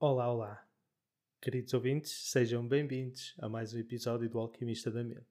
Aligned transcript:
Olá, 0.00 0.32
olá. 0.32 0.64
Queridos 1.42 1.74
ouvintes, 1.74 2.30
sejam 2.30 2.64
bem-vindos 2.64 3.34
a 3.36 3.48
mais 3.48 3.74
um 3.74 3.80
episódio 3.80 4.30
do 4.30 4.38
Alquimista 4.38 4.92
da 4.92 5.02
Mente, 5.02 5.26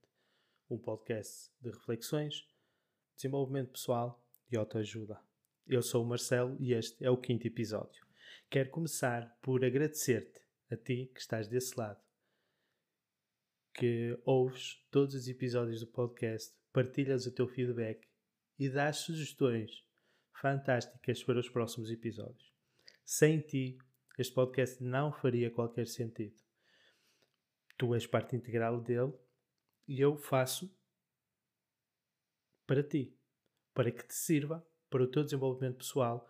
um 0.69 0.77
podcast 0.77 1.49
de 1.61 1.69
reflexões, 1.69 2.45
desenvolvimento 3.15 3.71
pessoal 3.71 4.21
e 4.51 4.57
autoajuda. 4.57 5.21
Eu 5.65 5.81
sou 5.81 6.03
o 6.03 6.05
Marcelo 6.05 6.57
e 6.59 6.73
este 6.73 7.01
é 7.01 7.09
o 7.09 7.15
quinto 7.15 7.47
episódio. 7.47 8.05
Quero 8.49 8.69
começar 8.69 9.39
por 9.41 9.63
agradecer-te, 9.63 10.41
a 10.69 10.75
ti 10.75 11.09
que 11.13 11.21
estás 11.21 11.47
desse 11.47 11.79
lado, 11.79 12.01
que 13.73 14.19
ouves 14.25 14.85
todos 14.91 15.15
os 15.15 15.29
episódios 15.29 15.79
do 15.79 15.87
podcast, 15.87 16.53
partilhas 16.73 17.25
o 17.25 17.31
teu 17.31 17.47
feedback 17.47 18.05
e 18.59 18.69
dás 18.69 18.97
sugestões 18.97 19.85
fantásticas 20.33 21.23
para 21.23 21.39
os 21.39 21.47
próximos 21.49 21.89
episódios. 21.89 22.51
Sem 23.05 23.39
ti, 23.39 23.77
este 24.17 24.33
podcast 24.33 24.83
não 24.83 25.11
faria 25.11 25.51
qualquer 25.51 25.87
sentido. 25.87 26.35
Tu 27.77 27.93
és 27.93 28.07
parte 28.07 28.35
integral 28.35 28.81
dele 28.81 29.13
e 29.87 30.01
eu 30.01 30.17
faço 30.17 30.75
para 32.65 32.81
ti, 32.81 33.15
para 33.73 33.91
que 33.91 34.07
te 34.07 34.15
sirva 34.15 34.65
para 34.89 35.03
o 35.03 35.07
teu 35.07 35.23
desenvolvimento 35.23 35.77
pessoal. 35.77 36.27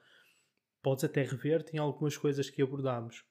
Podes 0.82 1.06
até 1.06 1.24
rever-te 1.24 1.76
em 1.76 1.80
algumas 1.80 2.18
coisas 2.18 2.50
que 2.50 2.62
abordamos. 2.62 3.26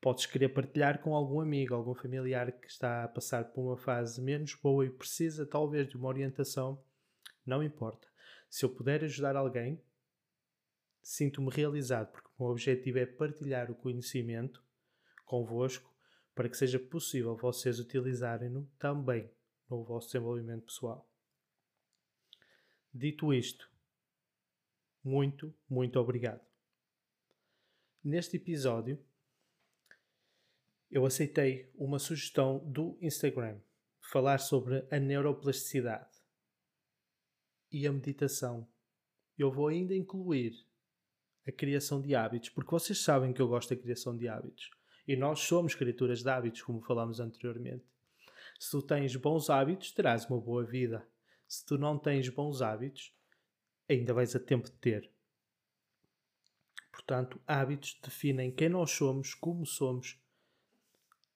Podes 0.00 0.26
querer 0.26 0.48
partilhar 0.48 1.02
com 1.02 1.14
algum 1.14 1.40
amigo, 1.40 1.74
algum 1.74 1.94
familiar 1.94 2.52
que 2.52 2.66
está 2.66 3.04
a 3.04 3.08
passar 3.08 3.52
por 3.52 3.62
uma 3.62 3.76
fase 3.76 4.20
menos 4.20 4.54
boa 4.54 4.84
e 4.84 4.90
precisa 4.90 5.46
talvez 5.46 5.88
de 5.88 5.96
uma 5.96 6.08
orientação. 6.08 6.82
Não 7.44 7.62
importa. 7.62 8.08
Se 8.48 8.64
eu 8.64 8.70
puder 8.70 9.04
ajudar 9.04 9.36
alguém, 9.36 9.82
sinto-me 11.04 11.50
realizado, 11.50 12.10
porque 12.10 12.28
o 12.28 12.42
meu 12.42 12.52
objetivo 12.52 12.98
é 12.98 13.06
partilhar 13.06 13.70
o 13.70 13.74
conhecimento 13.74 14.64
convosco 15.24 15.94
para 16.34 16.48
que 16.48 16.56
seja 16.56 16.80
possível 16.80 17.36
vocês 17.36 17.78
utilizarem-no 17.78 18.66
também 18.78 19.30
no 19.68 19.84
vosso 19.84 20.08
desenvolvimento 20.08 20.64
pessoal. 20.64 21.08
Dito 22.92 23.32
isto, 23.32 23.70
muito, 25.02 25.54
muito 25.68 26.00
obrigado. 26.00 26.44
Neste 28.02 28.36
episódio, 28.36 28.98
eu 30.90 31.04
aceitei 31.04 31.70
uma 31.74 31.98
sugestão 31.98 32.58
do 32.70 32.98
Instagram 33.00 33.60
falar 34.00 34.38
sobre 34.38 34.86
a 34.90 34.98
neuroplasticidade 34.98 36.22
e 37.70 37.86
a 37.86 37.92
meditação. 37.92 38.68
Eu 39.36 39.50
vou 39.50 39.68
ainda 39.68 39.94
incluir 39.94 40.54
a 41.46 41.52
criação 41.52 42.00
de 42.00 42.14
hábitos, 42.14 42.48
porque 42.50 42.70
vocês 42.70 42.98
sabem 42.98 43.32
que 43.32 43.40
eu 43.40 43.48
gosto 43.48 43.74
da 43.74 43.80
criação 43.80 44.16
de 44.16 44.28
hábitos. 44.28 44.70
E 45.06 45.14
nós 45.16 45.40
somos 45.40 45.74
criaturas 45.74 46.22
de 46.22 46.28
hábitos, 46.28 46.62
como 46.62 46.80
falámos 46.80 47.20
anteriormente. 47.20 47.84
Se 48.58 48.70
tu 48.70 48.80
tens 48.80 49.14
bons 49.16 49.50
hábitos, 49.50 49.92
terás 49.92 50.24
uma 50.26 50.40
boa 50.40 50.64
vida. 50.64 51.06
Se 51.46 51.64
tu 51.64 51.76
não 51.76 51.98
tens 51.98 52.28
bons 52.28 52.62
hábitos, 52.62 53.14
ainda 53.88 54.14
vais 54.14 54.34
a 54.34 54.40
tempo 54.40 54.70
de 54.70 54.76
ter. 54.76 55.10
Portanto, 56.90 57.40
hábitos 57.46 57.98
definem 58.02 58.50
quem 58.50 58.68
nós 58.68 58.90
somos, 58.92 59.34
como 59.34 59.66
somos 59.66 60.18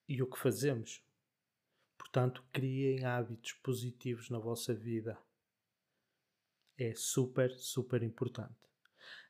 e 0.08 0.22
o 0.22 0.26
que 0.26 0.38
fazemos. 0.38 1.02
Portanto, 1.98 2.42
criem 2.52 3.04
hábitos 3.04 3.52
positivos 3.52 4.30
na 4.30 4.38
vossa 4.38 4.72
vida. 4.72 5.18
É 6.78 6.94
super, 6.94 7.50
super 7.58 8.02
importante. 8.02 8.67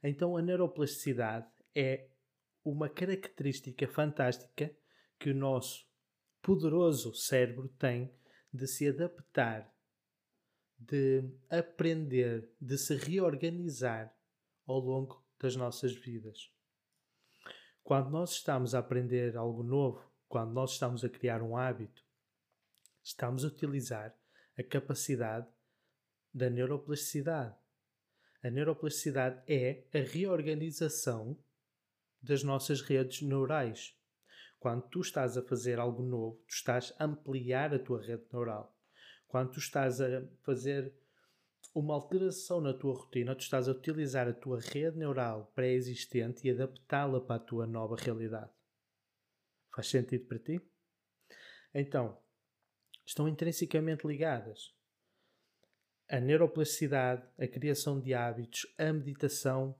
Então 0.02 0.36
a 0.36 0.42
neuroplasticidade 0.42 1.46
é 1.74 2.08
uma 2.64 2.88
característica 2.88 3.86
fantástica 3.88 4.74
que 5.18 5.30
o 5.30 5.34
nosso 5.34 5.86
poderoso 6.42 7.14
cérebro 7.14 7.68
tem 7.78 8.12
de 8.52 8.66
se 8.66 8.88
adaptar, 8.88 9.72
de 10.78 11.24
aprender, 11.50 12.50
de 12.60 12.78
se 12.78 12.94
reorganizar 12.96 14.14
ao 14.66 14.78
longo 14.78 15.24
das 15.38 15.56
nossas 15.56 15.94
vidas. 15.94 16.52
Quando 17.82 18.10
nós 18.10 18.32
estamos 18.32 18.74
a 18.74 18.80
aprender 18.80 19.36
algo 19.36 19.62
novo, 19.62 20.08
quando 20.28 20.52
nós 20.52 20.72
estamos 20.72 21.04
a 21.04 21.08
criar 21.08 21.42
um 21.42 21.56
hábito, 21.56 22.04
estamos 23.02 23.44
a 23.44 23.48
utilizar 23.48 24.14
a 24.58 24.62
capacidade 24.62 25.48
da 26.34 26.50
neuroplasticidade. 26.50 27.56
A 28.42 28.50
neuroplasticidade 28.50 29.42
é 29.52 29.84
a 29.92 29.98
reorganização 29.98 31.36
das 32.22 32.44
nossas 32.44 32.80
redes 32.80 33.20
neurais. 33.20 33.96
Quando 34.60 34.88
tu 34.88 35.00
estás 35.00 35.36
a 35.36 35.42
fazer 35.42 35.78
algo 35.78 36.02
novo, 36.02 36.36
tu 36.46 36.54
estás 36.54 36.94
a 36.98 37.04
ampliar 37.04 37.74
a 37.74 37.78
tua 37.78 38.00
rede 38.00 38.24
neural. 38.32 38.76
Quando 39.26 39.52
tu 39.52 39.58
estás 39.58 40.00
a 40.00 40.26
fazer 40.42 40.94
uma 41.74 41.94
alteração 41.94 42.60
na 42.60 42.72
tua 42.72 42.94
rotina, 42.94 43.34
tu 43.34 43.40
estás 43.40 43.68
a 43.68 43.72
utilizar 43.72 44.28
a 44.28 44.32
tua 44.32 44.60
rede 44.60 44.96
neural 44.96 45.52
pré-existente 45.54 46.46
e 46.46 46.50
adaptá-la 46.50 47.20
para 47.20 47.36
a 47.36 47.44
tua 47.44 47.66
nova 47.66 47.96
realidade. 47.96 48.50
Faz 49.74 49.88
sentido 49.88 50.26
para 50.26 50.38
ti? 50.38 50.60
Então, 51.74 52.20
estão 53.04 53.28
intrinsecamente 53.28 54.06
ligadas 54.06 54.77
a 56.08 56.20
neuroplasticidade, 56.20 57.22
a 57.38 57.46
criação 57.46 58.00
de 58.00 58.14
hábitos, 58.14 58.66
a 58.78 58.92
meditação 58.92 59.74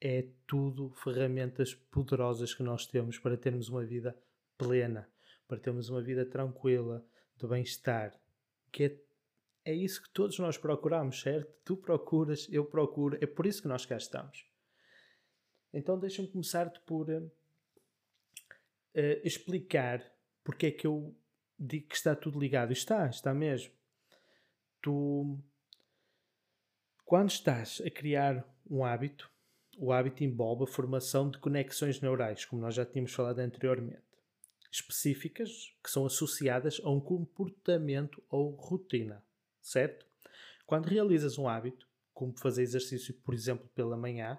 é 0.00 0.26
tudo 0.46 0.90
ferramentas 0.90 1.74
poderosas 1.74 2.54
que 2.54 2.62
nós 2.62 2.86
temos 2.86 3.18
para 3.18 3.36
termos 3.36 3.68
uma 3.68 3.84
vida 3.84 4.16
plena, 4.56 5.08
para 5.46 5.58
termos 5.58 5.88
uma 5.88 6.02
vida 6.02 6.26
tranquila, 6.26 7.04
de 7.36 7.46
bem-estar, 7.46 8.18
que 8.72 8.84
é, 8.84 9.70
é 9.70 9.74
isso 9.74 10.02
que 10.02 10.10
todos 10.10 10.38
nós 10.40 10.58
procuramos, 10.58 11.20
certo? 11.20 11.52
Tu 11.64 11.76
procuras, 11.76 12.48
eu 12.50 12.64
procuro, 12.64 13.16
é 13.20 13.26
por 13.26 13.46
isso 13.46 13.62
que 13.62 13.68
nós 13.68 13.86
cá 13.86 13.96
estamos. 13.96 14.44
Então 15.72 15.98
deixa-me 15.98 16.28
começar-te 16.28 16.80
por 16.80 17.08
uh, 17.08 17.30
explicar 19.22 20.02
porque 20.42 20.66
é 20.66 20.70
que 20.72 20.86
eu 20.86 21.14
digo 21.58 21.88
que 21.88 21.94
está 21.94 22.16
tudo 22.16 22.40
ligado. 22.40 22.72
Está, 22.72 23.06
está 23.08 23.34
mesmo 23.34 23.77
tu, 24.80 25.38
quando 27.04 27.30
estás 27.30 27.80
a 27.84 27.90
criar 27.90 28.46
um 28.70 28.84
hábito, 28.84 29.30
o 29.78 29.92
hábito 29.92 30.24
envolve 30.24 30.64
a 30.64 30.66
formação 30.66 31.30
de 31.30 31.38
conexões 31.38 32.00
neurais, 32.00 32.44
como 32.44 32.62
nós 32.62 32.74
já 32.74 32.84
tínhamos 32.84 33.12
falado 33.12 33.38
anteriormente, 33.38 34.02
específicas 34.70 35.74
que 35.82 35.90
são 35.90 36.04
associadas 36.04 36.80
a 36.82 36.90
um 36.90 37.00
comportamento 37.00 38.22
ou 38.28 38.50
rotina, 38.50 39.24
certo? 39.62 40.06
Quando 40.66 40.86
realizas 40.86 41.38
um 41.38 41.48
hábito, 41.48 41.88
como 42.12 42.36
fazer 42.36 42.62
exercício, 42.62 43.14
por 43.22 43.32
exemplo, 43.32 43.68
pela 43.74 43.96
manhã, 43.96 44.38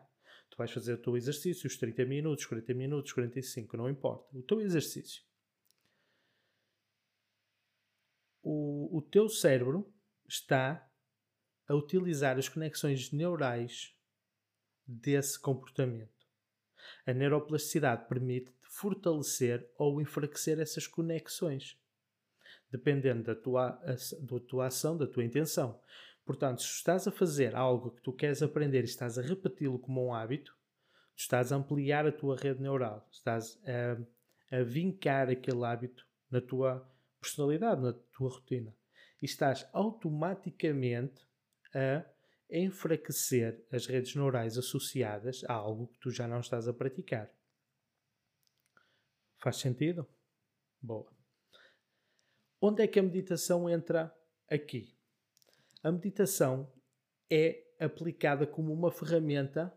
tu 0.49 0.57
vais 0.57 0.69
fazer 0.69 0.93
o 0.93 1.01
teu 1.01 1.15
exercício, 1.15 1.65
os 1.65 1.77
30 1.77 2.05
minutos, 2.05 2.45
40 2.45 2.73
minutos, 2.73 3.13
45, 3.13 3.77
não 3.77 3.89
importa, 3.89 4.37
o 4.37 4.43
teu 4.43 4.59
exercício. 4.59 5.23
O, 8.43 8.97
o 8.97 9.01
teu 9.01 9.29
cérebro 9.29 9.91
está 10.33 10.87
a 11.67 11.75
utilizar 11.75 12.37
as 12.37 12.47
conexões 12.47 13.11
neurais 13.11 13.95
desse 14.85 15.39
comportamento. 15.39 16.09
A 17.05 17.13
neuroplasticidade 17.13 18.07
permite 18.07 18.51
fortalecer 18.61 19.69
ou 19.77 20.01
enfraquecer 20.01 20.59
essas 20.59 20.87
conexões, 20.87 21.77
dependendo 22.71 23.23
da 23.23 23.35
tua, 23.35 23.71
da 23.71 24.39
tua 24.47 24.67
ação, 24.67 24.97
da 24.97 25.07
tua 25.07 25.23
intenção. 25.23 25.79
Portanto, 26.25 26.61
se 26.61 26.69
estás 26.69 27.07
a 27.07 27.11
fazer 27.11 27.55
algo 27.55 27.91
que 27.91 28.01
tu 28.01 28.13
queres 28.13 28.41
aprender 28.41 28.81
e 28.81 28.85
estás 28.85 29.17
a 29.17 29.21
repeti-lo 29.21 29.79
como 29.79 30.05
um 30.05 30.13
hábito, 30.13 30.55
estás 31.15 31.51
a 31.51 31.55
ampliar 31.55 32.05
a 32.05 32.11
tua 32.11 32.35
rede 32.35 32.61
neural, 32.61 33.07
estás 33.11 33.59
a, 33.65 34.55
a 34.55 34.63
vincar 34.63 35.29
aquele 35.29 35.65
hábito 35.65 36.07
na 36.29 36.39
tua 36.39 36.87
personalidade, 37.19 37.81
na 37.81 37.93
tua 37.93 38.29
rotina 38.29 38.78
e 39.21 39.25
estás 39.25 39.67
automaticamente 39.73 41.27
a 41.73 42.05
enfraquecer 42.49 43.65
as 43.71 43.85
redes 43.85 44.15
neurais 44.15 44.57
associadas 44.57 45.43
a 45.45 45.53
algo 45.53 45.87
que 45.87 45.99
tu 45.99 46.09
já 46.09 46.27
não 46.27 46.39
estás 46.39 46.67
a 46.67 46.73
praticar. 46.73 47.31
Faz 49.37 49.57
sentido? 49.57 50.07
Boa. 50.81 51.11
Onde 52.61 52.83
é 52.83 52.87
que 52.87 52.99
a 52.99 53.03
meditação 53.03 53.69
entra 53.69 54.13
aqui? 54.49 54.97
A 55.81 55.91
meditação 55.91 56.71
é 57.29 57.65
aplicada 57.79 58.45
como 58.45 58.73
uma 58.73 58.91
ferramenta 58.91 59.73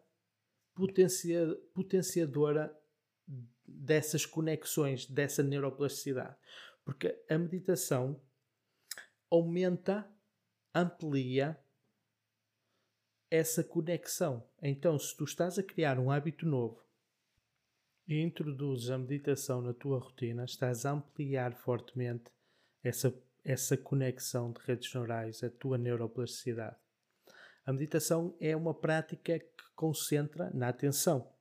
potencia, 0.74 1.54
potenciadora 1.72 2.76
dessas 3.64 4.26
conexões, 4.26 5.06
dessa 5.06 5.42
neuroplasticidade. 5.42 6.36
Porque 6.84 7.24
a 7.28 7.38
meditação 7.38 8.20
aumenta, 9.32 10.06
amplia 10.74 11.58
essa 13.30 13.64
conexão. 13.64 14.46
Então, 14.62 14.98
se 14.98 15.16
tu 15.16 15.24
estás 15.24 15.58
a 15.58 15.62
criar 15.62 15.98
um 15.98 16.10
hábito 16.10 16.44
novo, 16.46 16.82
e 18.06 18.20
introduzes 18.20 18.90
a 18.90 18.98
meditação 18.98 19.62
na 19.62 19.72
tua 19.72 19.98
rotina, 19.98 20.44
estás 20.44 20.84
a 20.84 20.90
ampliar 20.90 21.54
fortemente 21.54 22.30
essa, 22.82 23.14
essa 23.42 23.76
conexão 23.76 24.52
de 24.52 24.60
redes 24.66 24.92
neurais, 24.92 25.42
a 25.42 25.48
tua 25.48 25.78
neuroplasticidade. 25.78 26.76
A 27.64 27.72
meditação 27.72 28.36
é 28.38 28.54
uma 28.54 28.74
prática 28.74 29.38
que 29.38 29.64
concentra 29.74 30.50
na 30.50 30.68
atenção, 30.68 31.32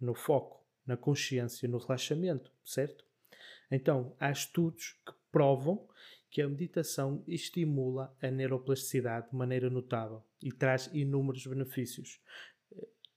no 0.00 0.14
foco, 0.14 0.64
na 0.86 0.96
consciência, 0.96 1.68
no 1.68 1.76
relaxamento, 1.76 2.50
certo? 2.64 3.04
Então, 3.70 4.16
há 4.18 4.30
estudos 4.30 4.92
que 5.04 5.12
provam 5.30 5.86
que 6.30 6.40
a 6.40 6.48
meditação 6.48 7.24
estimula 7.26 8.16
a 8.22 8.30
neuroplasticidade 8.30 9.30
de 9.30 9.36
maneira 9.36 9.68
notável 9.68 10.22
e 10.42 10.52
traz 10.52 10.88
inúmeros 10.92 11.44
benefícios. 11.46 12.20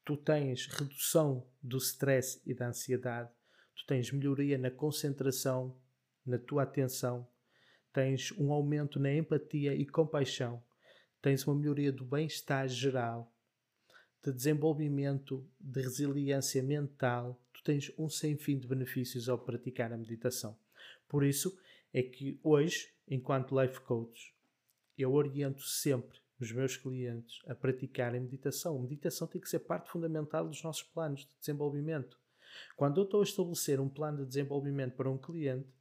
Tu 0.03 0.17
tens 0.17 0.65
redução 0.67 1.47
do 1.61 1.77
stress 1.77 2.41
e 2.45 2.53
da 2.53 2.69
ansiedade, 2.69 3.29
tu 3.75 3.85
tens 3.85 4.11
melhoria 4.11 4.57
na 4.57 4.71
concentração, 4.71 5.77
na 6.25 6.37
tua 6.37 6.63
atenção, 6.63 7.27
tens 7.93 8.31
um 8.37 8.51
aumento 8.51 8.99
na 8.99 9.13
empatia 9.13 9.75
e 9.75 9.85
compaixão, 9.85 10.61
tens 11.21 11.45
uma 11.45 11.55
melhoria 11.55 11.91
do 11.91 12.03
bem-estar 12.03 12.67
geral, 12.67 13.31
de 14.23 14.33
desenvolvimento 14.33 15.45
de 15.59 15.81
resiliência 15.81 16.63
mental, 16.63 17.39
tu 17.53 17.61
tens 17.63 17.91
um 17.97 18.09
sem 18.09 18.37
fim 18.37 18.57
de 18.57 18.67
benefícios 18.67 19.29
ao 19.29 19.37
praticar 19.37 19.93
a 19.93 19.97
meditação. 19.97 20.57
Por 21.07 21.23
isso 21.23 21.55
é 21.93 22.01
que 22.01 22.39
hoje, 22.41 22.92
enquanto 23.07 23.59
life 23.59 23.79
coach, 23.81 24.33
eu 24.97 25.13
oriento 25.13 25.61
sempre 25.63 26.19
os 26.39 26.51
meus 26.51 26.77
clientes 26.77 27.41
a 27.47 27.55
praticarem 27.55 28.21
meditação. 28.21 28.79
Meditação 28.79 29.27
tem 29.27 29.41
que 29.41 29.49
ser 29.49 29.59
parte 29.59 29.89
fundamental 29.89 30.47
dos 30.47 30.61
nossos 30.63 30.83
planos 30.83 31.21
de 31.21 31.29
desenvolvimento. 31.39 32.19
Quando 32.75 32.99
eu 32.99 33.05
estou 33.05 33.21
a 33.21 33.23
estabelecer 33.23 33.79
um 33.79 33.89
plano 33.89 34.19
de 34.19 34.27
desenvolvimento 34.27 34.95
para 34.95 35.09
um 35.09 35.17
cliente, 35.17 35.73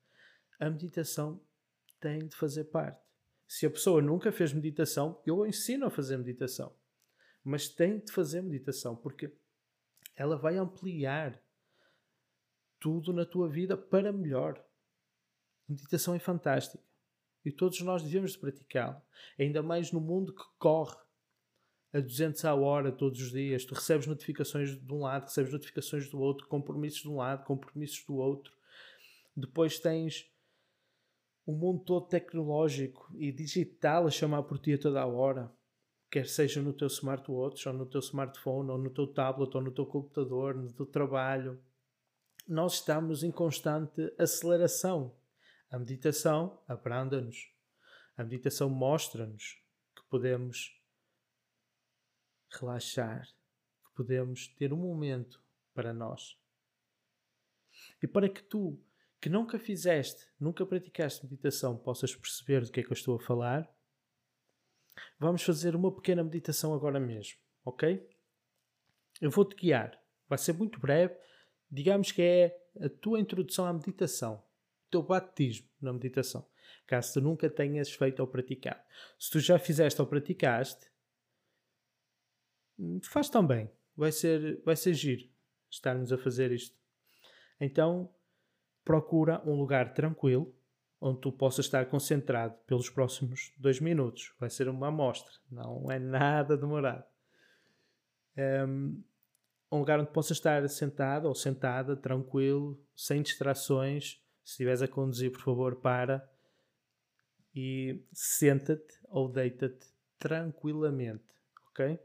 a 0.58 0.70
meditação 0.70 1.40
tem 2.00 2.26
de 2.26 2.36
fazer 2.36 2.64
parte. 2.64 3.00
Se 3.46 3.66
a 3.66 3.70
pessoa 3.70 4.00
nunca 4.00 4.32
fez 4.32 4.52
meditação, 4.52 5.20
eu 5.26 5.44
ensino 5.46 5.86
a 5.86 5.90
fazer 5.90 6.16
meditação 6.16 6.74
mas 7.44 7.68
tem 7.68 7.98
de 7.98 8.12
fazer 8.12 8.42
meditação 8.42 8.94
porque 8.94 9.32
ela 10.14 10.36
vai 10.36 10.56
ampliar 10.56 11.40
tudo 12.78 13.12
na 13.12 13.24
tua 13.24 13.48
vida 13.48 13.76
para 13.76 14.12
melhor. 14.12 14.62
Meditação 15.68 16.14
é 16.14 16.18
fantástica 16.18 16.82
e 17.44 17.50
todos 17.50 17.80
nós 17.80 18.02
devemos 18.02 18.32
de 18.32 18.38
praticá-la, 18.38 19.02
ainda 19.38 19.62
mais 19.62 19.92
no 19.92 20.00
mundo 20.00 20.34
que 20.34 20.44
corre 20.58 20.96
a 21.92 22.00
200 22.00 22.44
à 22.44 22.54
hora 22.54 22.90
todos 22.90 23.20
os 23.20 23.30
dias. 23.30 23.64
Tu 23.64 23.74
recebes 23.74 24.06
notificações 24.06 24.70
de 24.70 24.92
um 24.92 25.00
lado, 25.00 25.24
recebes 25.24 25.52
notificações 25.52 26.08
do 26.08 26.20
outro, 26.20 26.46
compromissos 26.46 27.02
de 27.02 27.08
um 27.08 27.16
lado, 27.16 27.44
compromissos 27.44 28.04
do 28.06 28.16
outro. 28.16 28.52
Depois 29.36 29.78
tens 29.78 30.30
o 31.44 31.52
mundo 31.52 31.84
todo 31.84 32.06
tecnológico 32.06 33.10
e 33.14 33.32
digital 33.32 34.06
a 34.06 34.10
chamar 34.10 34.44
por 34.44 34.58
ti 34.58 34.74
a 34.74 34.78
toda 34.78 35.00
a 35.00 35.06
hora 35.06 35.52
quer 36.12 36.28
seja 36.28 36.60
no 36.60 36.74
teu 36.74 36.88
smartwatch, 36.88 37.66
ou 37.66 37.74
no 37.74 37.86
teu 37.86 38.00
smartphone, 38.00 38.70
ou 38.70 38.76
no 38.76 38.90
teu 38.90 39.06
tablet, 39.06 39.56
ou 39.56 39.62
no 39.62 39.72
teu 39.72 39.86
computador, 39.86 40.54
no 40.54 40.70
teu 40.70 40.84
trabalho, 40.84 41.58
nós 42.46 42.74
estamos 42.74 43.24
em 43.24 43.30
constante 43.30 44.12
aceleração. 44.18 45.16
A 45.72 45.78
meditação 45.78 46.62
abranda-nos. 46.68 47.52
A 48.16 48.22
meditação 48.22 48.70
mostra-nos 48.70 49.60
que 49.96 50.02
podemos 50.08 50.80
relaxar, 52.50 53.26
que 53.26 53.92
podemos 53.96 54.46
ter 54.46 54.72
um 54.72 54.76
momento 54.76 55.42
para 55.74 55.92
nós. 55.92 56.38
E 58.00 58.06
para 58.06 58.28
que 58.28 58.44
tu, 58.44 58.80
que 59.20 59.28
nunca 59.28 59.58
fizeste, 59.58 60.28
nunca 60.38 60.64
praticaste 60.64 61.24
meditação, 61.24 61.76
possas 61.76 62.14
perceber 62.14 62.64
do 62.64 62.70
que 62.70 62.78
é 62.78 62.82
que 62.84 62.92
eu 62.92 62.94
estou 62.94 63.16
a 63.16 63.20
falar, 63.20 63.68
Vamos 65.18 65.42
fazer 65.42 65.74
uma 65.74 65.94
pequena 65.94 66.22
meditação 66.22 66.74
agora 66.74 66.98
mesmo, 66.98 67.38
ok? 67.64 68.08
Eu 69.20 69.30
vou-te 69.30 69.54
guiar. 69.54 69.98
Vai 70.28 70.38
ser 70.38 70.52
muito 70.52 70.80
breve. 70.80 71.16
Digamos 71.70 72.12
que 72.12 72.22
é 72.22 72.68
a 72.80 72.88
tua 72.88 73.20
introdução 73.20 73.66
à 73.66 73.72
meditação, 73.72 74.42
teu 74.92 75.02
batismo 75.02 75.66
na 75.80 75.92
meditação, 75.92 76.46
caso 76.86 77.14
tu 77.14 77.20
nunca 77.20 77.50
tenhas 77.50 77.90
feito 77.90 78.20
ou 78.20 78.26
praticado. 78.26 78.80
Se 79.18 79.30
tu 79.30 79.40
já 79.40 79.58
fizeste 79.58 80.00
ou 80.00 80.06
praticaste, 80.06 80.90
faz 83.04 83.28
também. 83.28 83.70
Vai 83.96 84.12
ser, 84.12 84.62
vai 84.64 84.76
ser 84.76 84.94
giro 84.94 85.28
estarmos 85.70 86.12
a 86.12 86.18
fazer 86.18 86.52
isto. 86.52 86.76
Então, 87.60 88.12
procura 88.84 89.42
um 89.46 89.54
lugar 89.54 89.94
tranquilo, 89.94 90.54
onde 91.00 91.20
tu 91.20 91.32
possas 91.32 91.66
estar 91.66 91.86
concentrado 91.86 92.54
pelos 92.66 92.88
próximos 92.88 93.52
dois 93.56 93.80
minutos. 93.80 94.34
Vai 94.38 94.50
ser 94.50 94.68
uma 94.68 94.88
amostra, 94.88 95.32
não 95.50 95.90
é 95.90 95.98
nada 95.98 96.56
demorado. 96.56 97.04
Um, 98.36 99.02
um 99.70 99.78
lugar 99.78 99.98
onde 99.98 100.10
possas 100.10 100.36
estar 100.36 100.66
sentado 100.68 101.26
ou 101.26 101.34
sentada, 101.34 101.96
tranquilo, 101.96 102.80
sem 102.94 103.22
distrações. 103.22 104.21
Se 104.44 104.52
estiveres 104.52 104.82
a 104.82 104.88
conduzir, 104.88 105.30
por 105.30 105.40
favor, 105.40 105.76
para 105.76 106.28
e 107.54 108.04
senta-te 108.12 108.98
ou 109.08 109.28
deita-te 109.28 109.86
tranquilamente, 110.18 111.24
ok? 111.68 111.98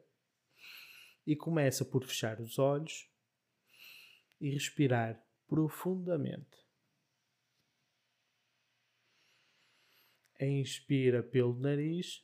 E 1.26 1.36
começa 1.36 1.86
por 1.86 2.04
fechar 2.04 2.40
os 2.40 2.60
olhos 2.60 3.10
e 4.40 4.50
respirar 4.50 5.22
profundamente. 5.48 6.58
Inspira 10.40 11.24
pelo 11.24 11.58
nariz 11.58 12.24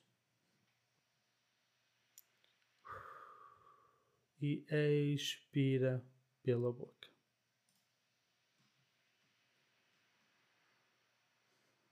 e 4.39 4.63
expira 5.15 6.05
pela 6.43 6.71
boca. 6.71 7.12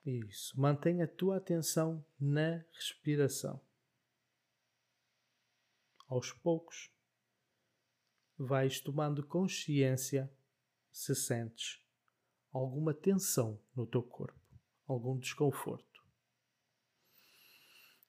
Isso. 0.06 0.60
Mantenha 0.60 1.06
a 1.06 1.08
tua 1.08 1.38
atenção 1.38 2.04
na 2.20 2.66
respiração. 2.74 3.62
Aos 6.08 6.34
poucos, 6.34 6.92
vais 8.38 8.82
tomando 8.82 9.26
consciência 9.26 10.32
se 10.92 11.16
sentes 11.16 11.80
alguma 12.52 12.94
tensão 12.94 13.62
no 13.76 13.86
teu 13.86 14.02
corpo, 14.02 14.40
algum 14.88 15.18
desconforto. 15.18 16.02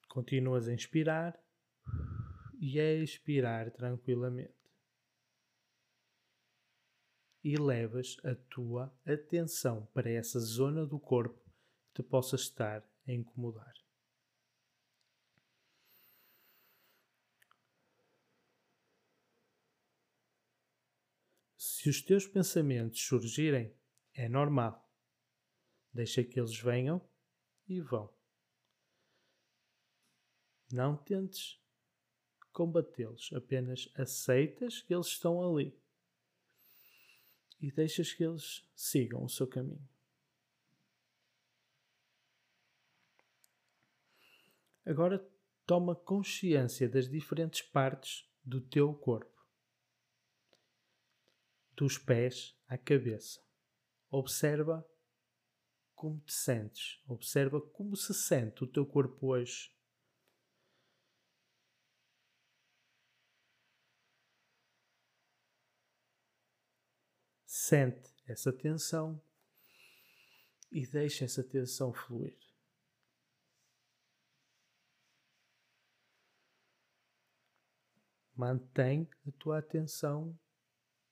Continuas 0.09 0.67
a 0.67 0.73
inspirar 0.73 1.39
e 2.59 2.79
a 2.79 2.95
expirar 2.95 3.71
tranquilamente. 3.71 4.53
E 7.43 7.55
levas 7.57 8.17
a 8.23 8.35
tua 8.35 8.93
atenção 9.05 9.85
para 9.93 10.09
essa 10.09 10.39
zona 10.39 10.85
do 10.85 10.99
corpo 10.99 11.42
te 11.93 12.03
possa 12.03 12.35
estar 12.35 12.83
a 13.07 13.11
incomodar. 13.11 13.73
Se 21.57 21.89
os 21.89 22.01
teus 22.01 22.25
pensamentos 22.25 23.01
surgirem, 23.01 23.75
é 24.13 24.29
normal. 24.29 24.89
Deixa 25.93 26.23
que 26.23 26.39
eles 26.39 26.57
venham 26.57 27.01
e 27.67 27.81
vão. 27.81 28.13
Não 30.71 30.95
tentes 30.95 31.61
combatê-los, 32.51 33.31
apenas 33.33 33.91
aceitas 33.95 34.81
que 34.81 34.93
eles 34.93 35.07
estão 35.07 35.43
ali 35.43 35.77
e 37.59 37.71
deixas 37.71 38.13
que 38.13 38.23
eles 38.23 38.65
sigam 38.75 39.23
o 39.23 39.29
seu 39.29 39.47
caminho. 39.47 39.92
Agora 44.85 45.25
toma 45.65 45.95
consciência 45.95 46.89
das 46.89 47.09
diferentes 47.09 47.61
partes 47.61 48.29
do 48.43 48.59
teu 48.59 48.93
corpo, 48.93 49.41
dos 51.71 51.97
pés 51.97 52.57
à 52.67 52.77
cabeça. 52.77 53.41
Observa 54.09 54.85
como 55.95 56.19
te 56.19 56.33
sentes, 56.33 57.01
observa 57.07 57.61
como 57.61 57.95
se 57.95 58.13
sente 58.13 58.65
o 58.65 58.67
teu 58.67 58.85
corpo 58.85 59.27
hoje. 59.27 59.73
Sente 67.45 68.13
essa 68.27 68.51
tensão 68.51 69.23
e 70.69 70.85
deixa 70.85 71.23
essa 71.23 71.41
tensão 71.41 71.93
fluir. 71.93 72.42
Mantém 78.43 79.09
a 79.25 79.31
tua 79.39 79.59
atenção 79.59 80.37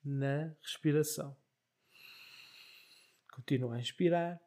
na 0.04 0.54
respiração. 0.62 1.34
Continua 3.32 3.76
a 3.76 3.80
inspirar 3.80 4.38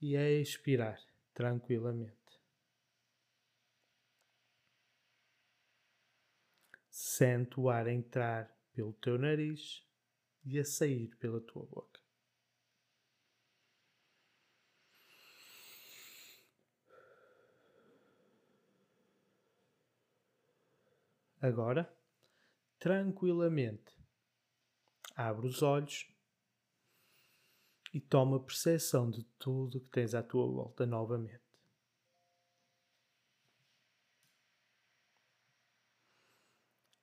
e 0.00 0.16
a 0.16 0.30
expirar 0.30 1.00
tranquilamente. 1.34 2.40
Sente 6.88 7.58
o 7.58 7.68
ar 7.68 7.88
entrar 7.88 8.48
pelo 8.72 8.92
teu 8.92 9.18
nariz 9.18 9.84
e 10.44 10.60
a 10.60 10.64
sair 10.64 11.08
pela 11.16 11.40
tua 11.40 11.66
boca. 11.66 11.91
Agora, 21.42 21.92
tranquilamente, 22.78 23.92
abre 25.16 25.48
os 25.48 25.60
olhos 25.60 26.08
e 27.92 28.00
toma 28.00 28.38
percepção 28.38 29.10
de 29.10 29.24
tudo 29.40 29.80
que 29.80 29.90
tens 29.90 30.14
à 30.14 30.22
tua 30.22 30.46
volta 30.46 30.86
novamente. 30.86 31.42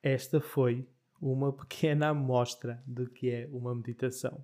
Esta 0.02 0.40
foi 0.40 0.88
uma 1.20 1.52
pequena 1.52 2.08
amostra 2.08 2.82
do 2.86 3.10
que 3.10 3.30
é 3.30 3.46
uma 3.48 3.74
meditação. 3.74 4.42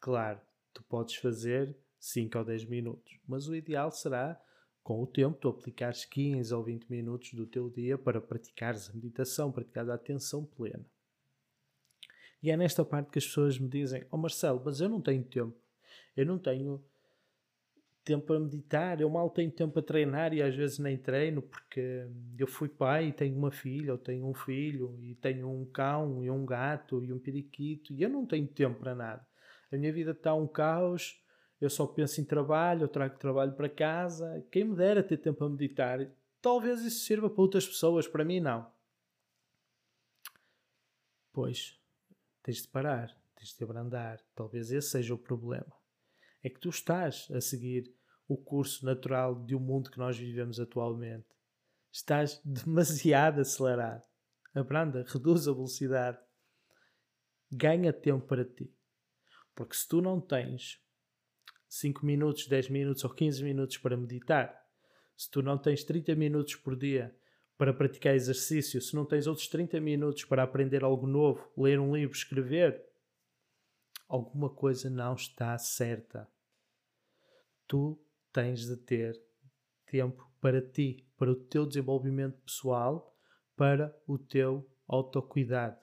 Claro, 0.00 0.40
tu 0.72 0.82
podes 0.84 1.16
fazer 1.16 1.76
5 2.00 2.38
ou 2.38 2.44
10 2.46 2.64
minutos, 2.64 3.20
mas 3.28 3.46
o 3.46 3.54
ideal 3.54 3.90
será 3.90 4.40
com 4.88 5.02
o 5.02 5.06
tempo, 5.06 5.36
tu 5.38 5.50
aplicares 5.50 6.06
15 6.06 6.54
ou 6.54 6.64
20 6.64 6.86
minutos 6.88 7.34
do 7.34 7.46
teu 7.46 7.68
dia 7.68 7.98
para 7.98 8.22
praticares 8.22 8.88
a 8.88 8.94
meditação, 8.94 9.52
praticares 9.52 9.90
a 9.90 9.94
atenção 9.96 10.46
plena. 10.46 10.82
E 12.42 12.50
é 12.50 12.56
nesta 12.56 12.82
parte 12.86 13.10
que 13.10 13.18
as 13.18 13.26
pessoas 13.26 13.58
me 13.58 13.68
dizem: 13.68 14.06
Oh 14.10 14.16
Marcelo, 14.16 14.62
mas 14.64 14.80
eu 14.80 14.88
não 14.88 15.02
tenho 15.02 15.22
tempo. 15.22 15.54
Eu 16.16 16.24
não 16.24 16.38
tenho 16.38 16.82
tempo 18.02 18.28
para 18.28 18.40
meditar. 18.40 18.98
Eu 18.98 19.10
mal 19.10 19.28
tenho 19.28 19.50
tempo 19.50 19.74
para 19.74 19.82
treinar 19.82 20.32
e 20.32 20.40
às 20.40 20.56
vezes 20.56 20.78
nem 20.78 20.96
treino 20.96 21.42
porque 21.42 22.06
eu 22.38 22.46
fui 22.46 22.70
pai 22.70 23.08
e 23.08 23.12
tenho 23.12 23.36
uma 23.36 23.50
filha, 23.50 23.92
ou 23.92 23.98
tenho 23.98 24.26
um 24.26 24.32
filho 24.32 24.98
e 25.02 25.14
tenho 25.16 25.50
um 25.50 25.66
cão 25.66 26.24
e 26.24 26.30
um 26.30 26.46
gato 26.46 27.04
e 27.04 27.12
um 27.12 27.18
periquito 27.18 27.92
e 27.92 28.02
eu 28.02 28.08
não 28.08 28.24
tenho 28.24 28.46
tempo 28.46 28.80
para 28.80 28.94
nada. 28.94 29.26
A 29.70 29.76
minha 29.76 29.92
vida 29.92 30.12
está 30.12 30.34
um 30.34 30.46
caos 30.46 31.22
eu 31.60 31.68
só 31.68 31.86
penso 31.86 32.20
em 32.20 32.24
trabalho, 32.24 32.82
eu 32.82 32.88
trago 32.88 33.18
trabalho 33.18 33.52
para 33.54 33.68
casa. 33.68 34.46
Quem 34.50 34.64
me 34.64 34.76
dera 34.76 35.02
ter 35.02 35.16
tempo 35.16 35.44
a 35.44 35.48
meditar. 35.48 36.08
Talvez 36.40 36.82
isso 36.82 37.04
sirva 37.04 37.28
para 37.28 37.42
outras 37.42 37.66
pessoas, 37.66 38.06
para 38.06 38.24
mim 38.24 38.38
não. 38.38 38.70
Pois, 41.32 41.76
tens 42.42 42.62
de 42.62 42.68
parar, 42.68 43.16
tens 43.34 43.56
de 43.56 43.64
abrandar. 43.64 44.20
Talvez 44.36 44.70
esse 44.70 44.90
seja 44.90 45.14
o 45.14 45.18
problema. 45.18 45.72
É 46.42 46.48
que 46.48 46.60
tu 46.60 46.68
estás 46.68 47.28
a 47.32 47.40
seguir 47.40 47.92
o 48.28 48.36
curso 48.36 48.84
natural 48.84 49.44
de 49.44 49.56
um 49.56 49.60
mundo 49.60 49.90
que 49.90 49.98
nós 49.98 50.16
vivemos 50.16 50.60
atualmente. 50.60 51.26
Estás 51.90 52.40
demasiado 52.46 53.40
acelerado. 53.40 54.06
Abranda, 54.54 55.04
reduz 55.08 55.48
a 55.48 55.52
velocidade. 55.52 56.18
Ganha 57.50 57.92
tempo 57.92 58.26
para 58.26 58.44
ti. 58.44 58.72
Porque 59.56 59.74
se 59.74 59.88
tu 59.88 60.00
não 60.00 60.20
tens 60.20 60.80
5 61.68 62.04
minutos, 62.04 62.46
10 62.46 62.70
minutos 62.70 63.04
ou 63.04 63.10
15 63.10 63.42
minutos 63.44 63.76
para 63.78 63.96
meditar, 63.96 64.66
se 65.16 65.30
tu 65.30 65.42
não 65.42 65.58
tens 65.58 65.84
30 65.84 66.14
minutos 66.14 66.54
por 66.54 66.76
dia 66.76 67.14
para 67.56 67.74
praticar 67.74 68.14
exercício, 68.14 68.80
se 68.80 68.94
não 68.94 69.04
tens 69.04 69.26
outros 69.26 69.48
30 69.48 69.80
minutos 69.80 70.24
para 70.24 70.44
aprender 70.44 70.84
algo 70.84 71.06
novo, 71.06 71.50
ler 71.56 71.80
um 71.80 71.94
livro, 71.94 72.16
escrever, 72.16 72.84
alguma 74.08 74.48
coisa 74.48 74.88
não 74.88 75.14
está 75.14 75.58
certa. 75.58 76.28
Tu 77.66 78.00
tens 78.32 78.66
de 78.66 78.76
ter 78.76 79.20
tempo 79.86 80.30
para 80.40 80.62
ti, 80.62 81.04
para 81.16 81.32
o 81.32 81.34
teu 81.34 81.66
desenvolvimento 81.66 82.40
pessoal, 82.42 83.14
para 83.56 83.94
o 84.06 84.16
teu 84.16 84.70
autocuidado. 84.86 85.78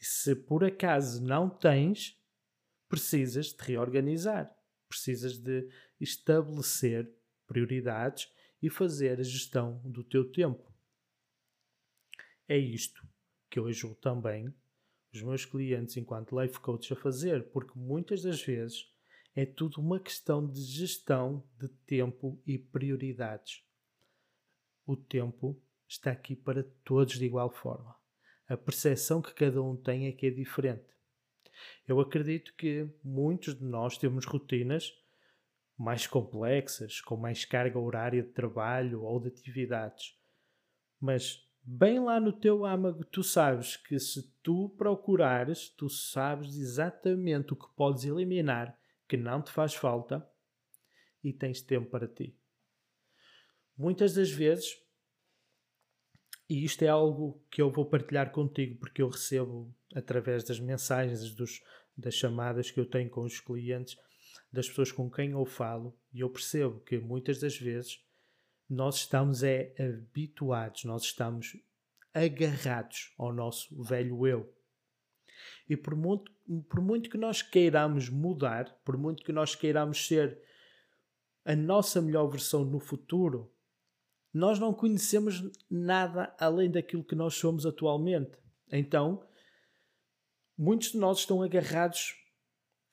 E 0.00 0.04
se 0.04 0.36
por 0.36 0.64
acaso 0.64 1.22
não 1.22 1.50
tens, 1.50 2.17
precisas 2.88 3.52
de 3.52 3.62
reorganizar, 3.64 4.54
precisas 4.88 5.38
de 5.38 5.68
estabelecer 6.00 7.10
prioridades 7.46 8.32
e 8.62 8.70
fazer 8.70 9.20
a 9.20 9.22
gestão 9.22 9.80
do 9.84 10.02
teu 10.02 10.30
tempo. 10.30 10.72
É 12.46 12.56
isto 12.56 13.06
que 13.50 13.58
eu 13.58 13.66
ajudo 13.66 13.94
também 13.96 14.54
os 15.12 15.22
meus 15.22 15.44
clientes 15.44 15.96
enquanto 15.96 16.38
life 16.38 16.58
coach 16.60 16.92
a 16.92 16.96
fazer, 16.96 17.50
porque 17.50 17.78
muitas 17.78 18.22
das 18.22 18.42
vezes 18.42 18.86
é 19.34 19.46
tudo 19.46 19.80
uma 19.80 20.00
questão 20.00 20.46
de 20.46 20.60
gestão 20.60 21.46
de 21.58 21.68
tempo 21.68 22.40
e 22.46 22.58
prioridades. 22.58 23.62
O 24.86 24.96
tempo 24.96 25.60
está 25.86 26.10
aqui 26.10 26.34
para 26.34 26.64
todos 26.84 27.18
de 27.18 27.24
igual 27.24 27.50
forma. 27.50 27.96
A 28.48 28.56
percepção 28.56 29.20
que 29.20 29.34
cada 29.34 29.62
um 29.62 29.76
tem 29.76 30.06
é 30.06 30.12
que 30.12 30.26
é 30.26 30.30
diferente. 30.30 30.97
Eu 31.86 32.00
acredito 32.00 32.54
que 32.54 32.88
muitos 33.02 33.54
de 33.58 33.64
nós 33.64 33.96
temos 33.98 34.24
rotinas 34.24 34.92
mais 35.76 36.06
complexas, 36.06 37.00
com 37.00 37.16
mais 37.16 37.44
carga 37.44 37.78
horária 37.78 38.22
de 38.22 38.30
trabalho 38.30 39.02
ou 39.02 39.20
de 39.20 39.28
atividades. 39.28 40.18
Mas 41.00 41.48
bem 41.62 42.00
lá 42.00 42.18
no 42.18 42.32
teu 42.32 42.64
âmago, 42.64 43.04
tu 43.04 43.22
sabes 43.22 43.76
que 43.76 43.98
se 43.98 44.32
tu 44.42 44.70
procurares, 44.76 45.68
tu 45.68 45.88
sabes 45.88 46.56
exatamente 46.56 47.52
o 47.52 47.56
que 47.56 47.72
podes 47.76 48.04
eliminar 48.04 48.76
que 49.06 49.16
não 49.16 49.40
te 49.40 49.50
faz 49.50 49.74
falta 49.74 50.28
e 51.22 51.32
tens 51.32 51.62
tempo 51.62 51.88
para 51.88 52.08
ti. 52.08 52.36
Muitas 53.76 54.14
das 54.14 54.30
vezes, 54.30 54.76
e 56.48 56.64
isto 56.64 56.82
é 56.82 56.88
algo 56.88 57.40
que 57.50 57.62
eu 57.62 57.70
vou 57.70 57.86
partilhar 57.86 58.32
contigo 58.32 58.78
porque 58.78 59.00
eu 59.00 59.08
recebo 59.08 59.72
através 59.94 60.44
das 60.44 60.60
mensagens, 60.60 61.34
dos, 61.34 61.62
das 61.96 62.14
chamadas 62.14 62.70
que 62.70 62.78
eu 62.78 62.86
tenho 62.86 63.10
com 63.10 63.22
os 63.22 63.40
clientes, 63.40 63.96
das 64.52 64.68
pessoas 64.68 64.92
com 64.92 65.10
quem 65.10 65.32
eu 65.32 65.44
falo, 65.44 65.96
e 66.12 66.20
eu 66.20 66.30
percebo 66.30 66.80
que 66.80 66.98
muitas 66.98 67.40
das 67.40 67.56
vezes 67.56 68.02
nós 68.68 68.96
estamos 68.96 69.42
é 69.42 69.74
habituados, 69.78 70.84
nós 70.84 71.02
estamos 71.02 71.56
agarrados 72.12 73.14
ao 73.18 73.32
nosso 73.32 73.82
velho 73.82 74.26
eu. 74.26 74.54
E 75.68 75.76
por 75.76 75.94
muito, 75.94 76.32
por 76.68 76.80
muito 76.80 77.08
que 77.08 77.18
nós 77.18 77.42
queiramos 77.42 78.08
mudar, 78.08 78.78
por 78.84 78.96
muito 78.96 79.22
que 79.22 79.32
nós 79.32 79.54
queiramos 79.54 80.06
ser 80.06 80.38
a 81.44 81.54
nossa 81.54 82.02
melhor 82.02 82.26
versão 82.26 82.64
no 82.64 82.80
futuro, 82.80 83.50
nós 84.32 84.58
não 84.58 84.74
conhecemos 84.74 85.42
nada 85.70 86.34
além 86.38 86.70
daquilo 86.70 87.04
que 87.04 87.14
nós 87.14 87.34
somos 87.34 87.64
atualmente. 87.64 88.32
Então, 88.70 89.26
muitos 90.58 90.90
de 90.90 90.98
nós 90.98 91.18
estão 91.20 91.40
agarrados 91.40 92.16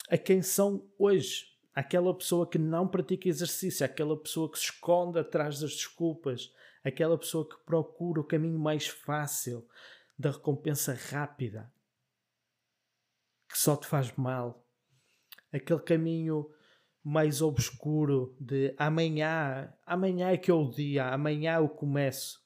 a 0.08 0.18
quem 0.18 0.44
são 0.44 0.88
hoje. 1.00 1.48
Aquela 1.74 2.16
pessoa 2.16 2.48
que 2.48 2.60
não 2.60 2.88
pratica 2.88 3.28
exercício, 3.28 3.86
aquela 3.86 4.16
pessoa 4.16 4.50
que 4.50 4.58
se 4.58 4.66
esconde 4.66 5.20
atrás 5.20 5.60
das 5.60 5.72
desculpas, 5.72 6.54
aquela 6.84 7.18
pessoa 7.18 7.50
que 7.50 7.58
procura 7.66 8.22
o 8.22 8.24
caminho 8.24 8.60
mais 8.60 8.88
fácil, 8.88 9.68
da 10.18 10.32
recompensa 10.32 10.94
rápida, 10.94 11.70
que 13.50 13.58
só 13.58 13.76
te 13.76 13.88
faz 13.88 14.16
mal. 14.16 14.66
Aquele 15.52 15.82
caminho 15.82 16.50
mais 17.04 17.42
obscuro 17.42 18.38
de 18.40 18.74
amanhã, 18.78 19.74
amanhã 19.86 20.30
é 20.30 20.38
que 20.38 20.50
é 20.50 20.54
o 20.54 20.70
dia, 20.70 21.08
amanhã 21.08 21.56
eu 21.56 21.68
começo. 21.68 22.42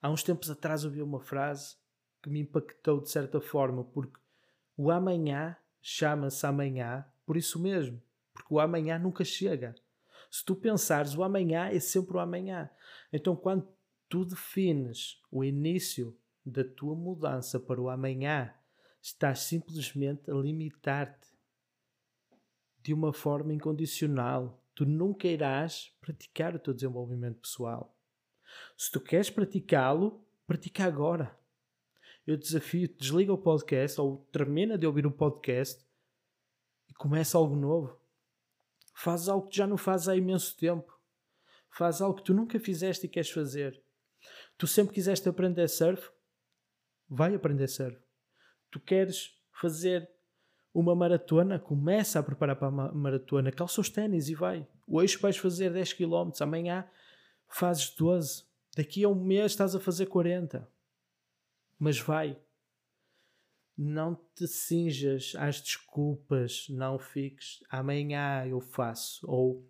Há 0.00 0.08
uns 0.08 0.22
tempos 0.22 0.48
atrás 0.48 0.84
ouvi 0.84 1.02
uma 1.02 1.20
frase 1.20 1.79
que 2.22 2.28
me 2.28 2.40
impactou 2.40 3.00
de 3.00 3.10
certa 3.10 3.40
forma, 3.40 3.84
porque 3.84 4.18
o 4.76 4.90
amanhã 4.90 5.56
chama-se 5.80 6.44
amanhã 6.46 7.04
por 7.24 7.36
isso 7.36 7.60
mesmo, 7.60 8.02
porque 8.32 8.52
o 8.52 8.60
amanhã 8.60 8.98
nunca 8.98 9.24
chega. 9.24 9.74
Se 10.30 10.44
tu 10.44 10.54
pensares, 10.54 11.14
o 11.14 11.22
amanhã 11.22 11.68
é 11.68 11.80
sempre 11.80 12.16
o 12.16 12.20
amanhã. 12.20 12.70
Então, 13.12 13.34
quando 13.34 13.68
tu 14.08 14.24
defines 14.24 15.20
o 15.30 15.44
início 15.44 16.16
da 16.44 16.64
tua 16.64 16.94
mudança 16.94 17.58
para 17.58 17.80
o 17.80 17.88
amanhã, 17.88 18.52
estás 19.00 19.40
simplesmente 19.40 20.30
a 20.30 20.34
limitar-te 20.34 21.28
de 22.82 22.92
uma 22.92 23.12
forma 23.12 23.52
incondicional. 23.52 24.62
Tu 24.74 24.84
nunca 24.84 25.28
irás 25.28 25.94
praticar 26.00 26.54
o 26.54 26.58
teu 26.58 26.72
desenvolvimento 26.74 27.40
pessoal. 27.40 27.96
Se 28.76 28.90
tu 28.90 29.00
queres 29.00 29.30
praticá-lo, 29.30 30.24
pratica 30.46 30.84
agora. 30.84 31.38
Eu 32.26 32.36
desafio-te, 32.36 32.98
desliga 32.98 33.32
o 33.32 33.38
podcast 33.38 34.00
ou 34.00 34.26
termina 34.30 34.76
de 34.76 34.86
ouvir 34.86 35.06
o 35.06 35.10
podcast 35.10 35.84
e 36.88 36.94
começa 36.94 37.38
algo 37.38 37.56
novo. 37.56 37.98
Faz 38.94 39.28
algo 39.28 39.48
que 39.48 39.56
já 39.56 39.66
não 39.66 39.76
fazes 39.76 40.08
há 40.08 40.16
imenso 40.16 40.56
tempo. 40.56 40.98
Faz 41.70 42.00
algo 42.00 42.18
que 42.18 42.24
tu 42.24 42.34
nunca 42.34 42.58
fizeste 42.60 43.06
e 43.06 43.08
queres 43.08 43.30
fazer. 43.30 43.82
Tu 44.58 44.66
sempre 44.66 44.94
quiseste 44.94 45.28
aprender 45.28 45.68
surf? 45.68 46.10
Vai 47.08 47.34
aprender 47.34 47.68
surf. 47.68 47.98
Tu 48.70 48.78
queres 48.78 49.34
fazer 49.52 50.08
uma 50.72 50.94
maratona, 50.94 51.58
começa 51.58 52.18
a 52.18 52.22
preparar 52.22 52.56
para 52.56 52.68
a 52.68 52.92
maratona, 52.92 53.50
calça 53.50 53.80
os 53.80 53.88
ténis 53.88 54.28
e 54.28 54.34
vai. 54.34 54.66
Hoje 54.86 55.16
vais 55.16 55.36
fazer 55.36 55.72
10 55.72 55.94
km, 55.94 56.30
amanhã 56.40 56.88
fazes 57.48 57.90
12, 57.90 58.44
daqui 58.76 59.02
a 59.02 59.08
um 59.08 59.14
mês 59.14 59.52
estás 59.52 59.74
a 59.74 59.80
fazer 59.80 60.06
40. 60.06 60.68
Mas 61.80 61.98
vai. 61.98 62.38
Não 63.74 64.14
te 64.34 64.46
cinjas 64.46 65.32
às 65.38 65.62
desculpas, 65.62 66.66
não 66.68 66.98
fiques 66.98 67.64
amanhã 67.70 68.46
eu 68.46 68.60
faço, 68.60 69.26
ou 69.26 69.66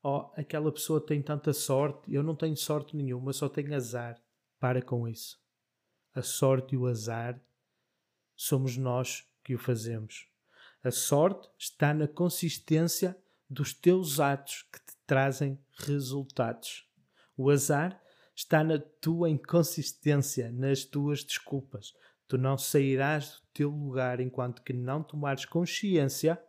oh, 0.00 0.30
aquela 0.36 0.70
pessoa 0.70 1.04
tem 1.04 1.20
tanta 1.20 1.52
sorte, 1.52 2.14
eu 2.14 2.22
não 2.22 2.36
tenho 2.36 2.56
sorte 2.56 2.96
nenhuma, 2.96 3.32
só 3.32 3.48
tenho 3.48 3.74
azar. 3.74 4.22
Para 4.60 4.80
com 4.80 5.08
isso. 5.08 5.42
A 6.14 6.22
sorte 6.22 6.74
e 6.74 6.78
o 6.78 6.86
azar 6.86 7.38
somos 8.36 8.76
nós 8.76 9.28
que 9.42 9.56
o 9.56 9.58
fazemos. 9.58 10.28
A 10.84 10.92
sorte 10.92 11.50
está 11.58 11.92
na 11.92 12.06
consistência 12.06 13.18
dos 13.50 13.74
teus 13.74 14.20
atos 14.20 14.62
que 14.72 14.78
te 14.78 14.96
trazem 15.04 15.58
resultados. 15.72 16.88
O 17.36 17.50
azar 17.50 18.00
está 18.34 18.64
na 18.64 18.78
tua 18.78 19.30
inconsistência, 19.30 20.50
nas 20.50 20.84
tuas 20.84 21.22
desculpas. 21.22 21.94
Tu 22.26 22.36
não 22.36 22.58
sairás 22.58 23.40
do 23.40 23.46
teu 23.52 23.70
lugar 23.70 24.20
enquanto 24.20 24.62
que 24.62 24.72
não 24.72 25.02
tomares 25.02 25.44
consciência 25.44 26.42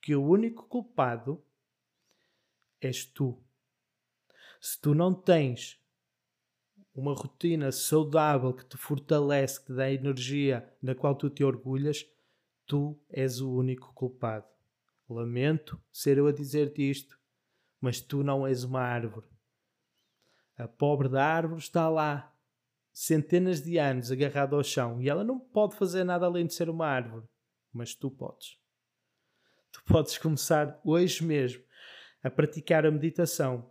que 0.00 0.14
o 0.14 0.26
único 0.26 0.66
culpado 0.68 1.42
és 2.80 3.04
tu. 3.04 3.42
Se 4.60 4.80
tu 4.80 4.94
não 4.94 5.14
tens 5.14 5.80
uma 6.94 7.14
rotina 7.14 7.72
saudável 7.72 8.52
que 8.52 8.64
te 8.64 8.76
fortalece, 8.76 9.60
que 9.60 9.66
te 9.66 9.74
dá 9.74 9.90
energia, 9.90 10.72
na 10.80 10.94
qual 10.94 11.14
tu 11.14 11.28
te 11.28 11.42
orgulhas, 11.42 12.06
tu 12.66 12.98
és 13.10 13.40
o 13.40 13.52
único 13.52 13.92
culpado. 13.94 14.46
Lamento 15.08 15.80
ser 15.92 16.18
eu 16.18 16.26
a 16.26 16.32
dizer-te 16.32 16.88
isto, 16.88 17.18
mas 17.80 18.00
tu 18.00 18.22
não 18.22 18.46
és 18.46 18.64
uma 18.64 18.80
árvore. 18.80 19.33
A 20.56 20.68
pobre 20.68 21.08
da 21.08 21.24
árvore 21.24 21.60
está 21.60 21.88
lá, 21.88 22.32
centenas 22.92 23.60
de 23.60 23.78
anos 23.78 24.12
agarrada 24.12 24.54
ao 24.54 24.62
chão, 24.62 25.02
e 25.02 25.08
ela 25.08 25.24
não 25.24 25.38
pode 25.38 25.74
fazer 25.74 26.04
nada 26.04 26.26
além 26.26 26.46
de 26.46 26.54
ser 26.54 26.70
uma 26.70 26.86
árvore. 26.86 27.26
Mas 27.72 27.94
tu 27.94 28.10
podes. 28.10 28.56
Tu 29.72 29.82
podes 29.84 30.16
começar 30.16 30.80
hoje 30.84 31.24
mesmo 31.24 31.64
a 32.22 32.30
praticar 32.30 32.86
a 32.86 32.90
meditação, 32.90 33.70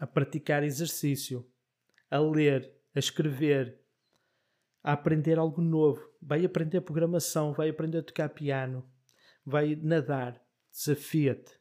a 0.00 0.06
praticar 0.06 0.64
exercício, 0.64 1.46
a 2.10 2.18
ler, 2.18 2.72
a 2.94 2.98
escrever, 2.98 3.78
a 4.82 4.92
aprender 4.92 5.38
algo 5.38 5.60
novo. 5.60 6.00
Vai 6.20 6.44
aprender 6.44 6.80
programação, 6.80 7.52
vai 7.52 7.68
aprender 7.68 7.98
a 7.98 8.02
tocar 8.02 8.30
piano, 8.30 8.88
vai 9.44 9.76
nadar. 9.76 10.42
Desafia-te. 10.72 11.58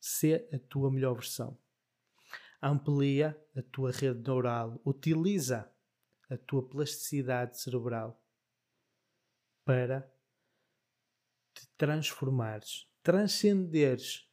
Sê 0.00 0.48
a 0.52 0.58
tua 0.58 0.90
melhor 0.90 1.14
versão. 1.14 1.56
Amplia 2.62 3.38
a 3.56 3.62
tua 3.62 3.90
rede 3.90 4.22
neural. 4.22 4.80
Utiliza 4.84 5.70
a 6.30 6.36
tua 6.36 6.66
plasticidade 6.68 7.60
cerebral 7.60 8.20
para 9.64 10.10
te 11.54 11.68
transformares, 11.76 12.88
transcenderes 13.02 14.28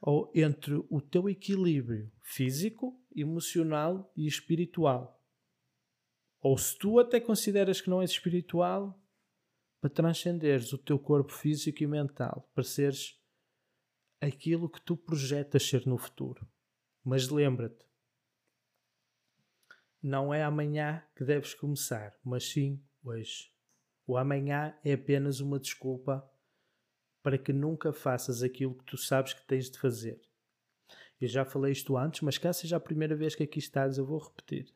ou 0.00 0.30
entre 0.34 0.74
o 0.90 1.00
teu 1.00 1.28
equilíbrio 1.28 2.10
físico, 2.20 3.00
emocional 3.14 4.12
e 4.16 4.26
espiritual. 4.26 5.22
Ou 6.40 6.58
se 6.58 6.76
tu 6.76 6.98
até 6.98 7.20
consideras 7.20 7.80
que 7.80 7.88
não 7.88 8.02
és 8.02 8.10
espiritual, 8.10 9.00
para 9.80 9.90
transcenderes 9.90 10.72
o 10.72 10.78
teu 10.78 10.98
corpo 10.98 11.32
físico 11.32 11.82
e 11.82 11.86
mental, 11.86 12.48
para 12.54 12.64
seres 12.64 13.20
aquilo 14.22 14.70
que 14.70 14.80
tu 14.80 14.96
projetas 14.96 15.68
ser 15.68 15.84
no 15.84 15.98
futuro. 15.98 16.46
Mas 17.04 17.28
lembra-te, 17.28 17.84
não 20.00 20.32
é 20.32 20.44
amanhã 20.44 21.04
que 21.16 21.24
deves 21.24 21.54
começar, 21.54 22.16
mas 22.22 22.48
sim 22.48 22.80
hoje. 23.02 23.52
O 24.06 24.16
amanhã 24.16 24.78
é 24.84 24.92
apenas 24.92 25.40
uma 25.40 25.58
desculpa 25.58 26.24
para 27.20 27.36
que 27.36 27.52
nunca 27.52 27.92
faças 27.92 28.44
aquilo 28.44 28.76
que 28.76 28.84
tu 28.84 28.96
sabes 28.96 29.34
que 29.34 29.44
tens 29.44 29.68
de 29.68 29.78
fazer. 29.78 30.20
Eu 31.20 31.26
já 31.26 31.44
falei 31.44 31.72
isto 31.72 31.96
antes, 31.96 32.20
mas 32.20 32.38
caso 32.38 32.60
seja 32.60 32.76
a 32.76 32.80
primeira 32.80 33.16
vez 33.16 33.34
que 33.34 33.42
aqui 33.42 33.58
estás, 33.58 33.98
eu 33.98 34.06
vou 34.06 34.20
repetir. 34.20 34.72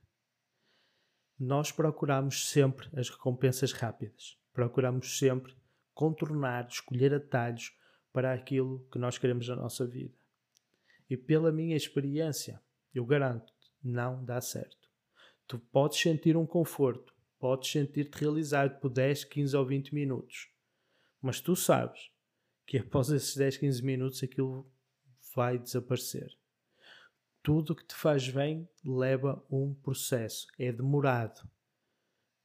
Nós 1.39 1.71
procuramos 1.71 2.49
sempre 2.51 2.89
as 2.99 3.11
recompensas 3.11 3.73
rápidas. 3.73 4.37
Procuramos 4.53 5.19
sempre 5.19 5.57
contornar, 5.95 6.67
escolher 6.67 7.15
atalhos 7.15 7.73
para 8.17 8.33
aquilo 8.33 8.83
que 8.91 8.99
nós 8.99 9.19
queremos 9.19 9.47
na 9.47 9.57
nossa 9.57 9.87
vida. 9.87 10.15
E 11.07 11.19
pela 11.19 11.53
minha 11.53 11.77
experiência, 11.77 12.59
eu 12.95 13.05
garanto, 13.05 13.53
não 13.85 14.25
dá 14.25 14.41
certo. 14.41 14.89
Tu 15.47 15.59
podes 15.59 16.01
sentir 16.01 16.35
um 16.35 16.47
conforto, 16.47 17.15
podes 17.39 17.71
sentir-te 17.71 18.15
realizado 18.15 18.81
por 18.81 18.89
10, 18.89 19.25
15 19.25 19.55
ou 19.55 19.67
20 19.67 19.95
minutos, 19.95 20.49
mas 21.21 21.43
tu 21.43 21.55
sabes 21.55 22.11
que 22.67 22.79
após 22.79 23.11
esses 23.11 23.37
10, 23.37 23.59
15 23.59 23.85
minutos 23.85 24.23
aquilo 24.23 24.67
vai 25.35 25.59
desaparecer. 25.59 26.35
Tudo 27.43 27.77
que 27.77 27.85
te 27.85 27.95
faz 27.95 28.31
bem 28.31 28.67
leva 28.83 29.45
um 29.51 29.75
processo, 29.75 30.47
é 30.59 30.73
demorado. 30.73 31.47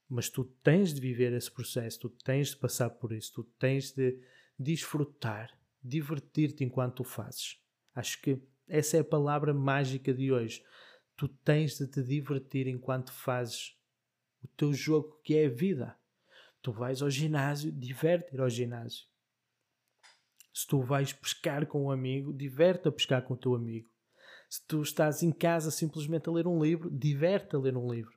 Mas 0.10 0.30
tu 0.30 0.44
tens 0.44 0.94
de 0.94 1.00
viver 1.00 1.32
esse 1.32 1.50
processo, 1.50 1.98
tu 1.98 2.10
tens 2.10 2.50
de 2.50 2.58
passar 2.58 2.90
por 2.90 3.14
isso, 3.14 3.32
tu 3.36 3.44
tens 3.58 3.94
de 3.94 4.20
desfrutar, 4.60 5.61
divertir-te 5.84 6.64
enquanto 6.64 7.02
o 7.02 7.04
fazes. 7.04 7.60
Acho 7.94 8.22
que 8.22 8.42
essa 8.68 8.98
é 8.98 9.00
a 9.02 9.06
palavra 9.06 9.54
mágica 9.54 10.14
de 10.14 10.32
hoje. 10.32 10.64
Tu 11.16 11.28
tens 11.28 11.78
de 11.78 11.88
te 11.88 12.02
divertir 12.02 12.68
enquanto 12.68 13.12
fazes 13.12 13.78
o 14.44 14.48
teu 14.48 14.74
jogo 14.74 15.20
que 15.24 15.36
é 15.36 15.46
a 15.46 15.50
vida. 15.50 15.96
Tu 16.62 16.72
vais 16.72 17.02
ao 17.02 17.10
ginásio, 17.10 17.72
diverte 17.72 18.34
ir 18.34 18.42
ao 18.42 18.50
ginásio. 18.50 19.06
Se 20.54 20.68
tu 20.68 20.82
vais 20.82 21.14
pescar 21.14 21.66
com 21.66 21.86
um 21.86 21.92
amigo, 21.92 22.34
diverte 22.34 22.88
a 22.88 22.92
pescar 22.92 23.24
com 23.24 23.34
o 23.34 23.38
teu 23.38 23.56
amigo. 23.56 23.90
Se 24.50 24.66
tu 24.68 24.82
estás 24.82 25.24
em 25.24 25.32
casa 25.32 25.72
simplesmente 25.72 26.28
a 26.28 26.32
ler 26.32 26.46
um 26.46 26.62
livro, 26.62 26.90
diverte 26.92 27.56
a 27.56 27.60
ler 27.60 27.78
um 27.78 27.92
livro. 27.92 28.14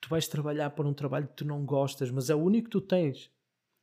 Tu 0.00 0.08
vais 0.08 0.26
trabalhar 0.26 0.70
para 0.70 0.88
um 0.88 0.94
trabalho 0.94 1.28
que 1.28 1.36
tu 1.36 1.44
não 1.44 1.64
gostas, 1.64 2.10
mas 2.10 2.30
é 2.30 2.34
o 2.34 2.42
único 2.42 2.64
que 2.64 2.70
tu 2.70 2.80
tens, 2.80 3.30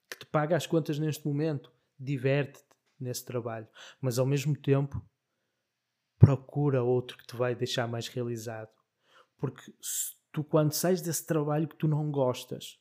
que 0.09 0.17
te 0.17 0.25
paga 0.25 0.55
as 0.55 0.65
contas 0.65 0.97
neste 0.97 1.25
momento. 1.25 1.71
Diverte-te 1.99 2.66
nesse 2.99 3.25
trabalho, 3.25 3.67
mas 4.01 4.19
ao 4.19 4.25
mesmo 4.25 4.55
tempo 4.55 5.01
procura 6.17 6.83
outro 6.83 7.17
que 7.17 7.27
te 7.27 7.36
vai 7.36 7.55
deixar 7.55 7.88
mais 7.88 8.07
realizado. 8.07 8.71
Porque 9.38 9.71
tu, 10.31 10.43
quando 10.43 10.73
sais 10.73 11.01
desse 11.01 11.25
trabalho 11.25 11.67
que 11.67 11.75
tu 11.75 11.88
não 11.88 12.12
gostas, 12.12 12.79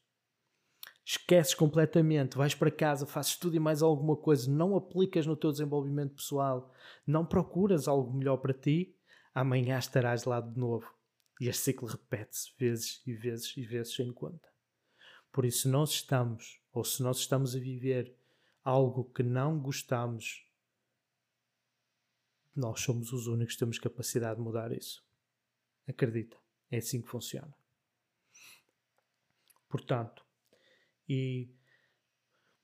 esqueces 1.05 1.55
completamente, 1.55 2.37
vais 2.37 2.55
para 2.55 2.71
casa, 2.71 3.07
fazes 3.07 3.37
tudo 3.37 3.57
e 3.57 3.61
mais 3.61 3.83
alguma 3.83 4.17
coisa, 4.17 4.51
não 4.51 4.75
aplicas 4.75 5.27
no 5.27 5.37
teu 5.37 5.53
desenvolvimento 5.53 6.17
pessoal, 6.17 6.73
não 7.07 7.25
procuras 7.25 7.87
algo 7.87 8.13
melhor 8.13 8.39
para 8.39 8.53
ti, 8.53 8.97
amanhã 9.35 9.79
estarás 9.79 10.25
lá 10.25 10.41
de 10.41 10.59
novo. 10.59 10.93
E 11.41 11.49
este 11.49 11.65
ciclo 11.65 11.87
repete-se 11.87 12.51
vezes 12.59 13.03
e 13.07 13.13
vezes 13.13 13.57
e 13.57 13.63
vezes 13.63 13.95
sem 13.95 14.11
conta. 14.13 14.49
Por 15.31 15.45
isso, 15.45 15.63
se 15.63 15.69
nós 15.69 15.91
estamos, 15.91 16.61
ou 16.73 16.83
se 16.83 17.03
nós 17.03 17.19
estamos 17.19 17.55
a 17.55 17.59
viver 17.59 18.17
algo 18.67 19.05
que 19.05 19.23
não 19.23 19.61
gostamos, 19.61 20.45
nós 22.55 22.81
somos 22.81 23.13
os 23.13 23.29
únicos 23.29 23.55
que 23.55 23.61
temos 23.61 23.79
capacidade 23.79 24.39
de 24.39 24.43
mudar 24.43 24.73
isso. 24.73 25.07
Acredita, 25.87 26.37
é 26.69 26.79
assim 26.79 27.01
que 27.01 27.09
funciona. 27.09 27.55
Portanto, 29.69 30.25
e 31.09 31.49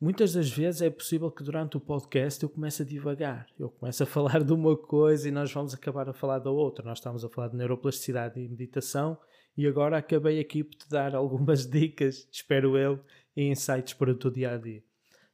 muitas 0.01 0.33
das 0.33 0.51
vezes 0.51 0.83
é 0.83 0.91
possível 0.91 1.31
que 1.31 1.45
durante 1.45 1.77
o 1.77 1.81
podcast 1.81 2.43
eu 2.43 2.49
comece 2.49 2.83
a 2.83 2.85
divagar. 2.85 3.47
Eu 3.57 3.71
começo 3.71 4.03
a 4.03 4.07
falar 4.07 4.43
de 4.43 4.53
uma 4.53 4.77
coisa 4.77 5.29
e 5.29 5.31
nós 5.31 5.53
vamos 5.53 5.73
acabar 5.73 6.09
a 6.09 6.13
falar 6.13 6.41
da 6.41 6.51
outra. 6.51 6.85
Nós 6.85 6.99
estamos 6.99 7.25
a 7.25 7.29
falar 7.29 7.47
de 7.47 7.57
neuroplasticidade 7.57 8.41
e 8.41 8.49
meditação 8.49 9.17
e 9.57 9.69
agora 9.69 9.99
acabei 9.99 10.41
aqui 10.41 10.65
por 10.65 10.75
te 10.75 10.89
dar 10.89 11.15
algumas 11.15 11.65
dicas, 11.71 12.27
espero 12.33 12.77
eu, 12.77 12.99
e 13.37 13.45
insights 13.45 13.95
para 13.95 14.11
o 14.11 14.19
teu 14.19 14.33
dia 14.33 14.55
a 14.55 14.59
dia. 14.59 14.83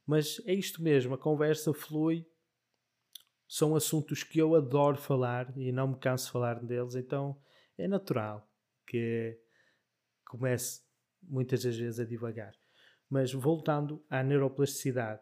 Mas 0.09 0.41
é 0.47 0.55
isto 0.55 0.81
mesmo, 0.81 1.13
a 1.13 1.19
conversa 1.19 1.71
flui. 1.71 2.25
São 3.47 3.75
assuntos 3.75 4.23
que 4.23 4.39
eu 4.39 4.55
adoro 4.55 4.97
falar 4.97 5.55
e 5.55 5.71
não 5.71 5.89
me 5.89 5.99
canso 5.99 6.25
de 6.25 6.31
falar 6.31 6.65
deles, 6.65 6.95
então 6.95 7.39
é 7.77 7.87
natural 7.87 8.51
que 8.87 9.39
comece 10.25 10.81
muitas 11.21 11.61
das 11.61 11.77
vezes 11.77 11.99
a 11.99 12.05
divagar. 12.05 12.55
Mas 13.07 13.31
voltando 13.31 14.03
à 14.09 14.23
neuroplasticidade, 14.23 15.21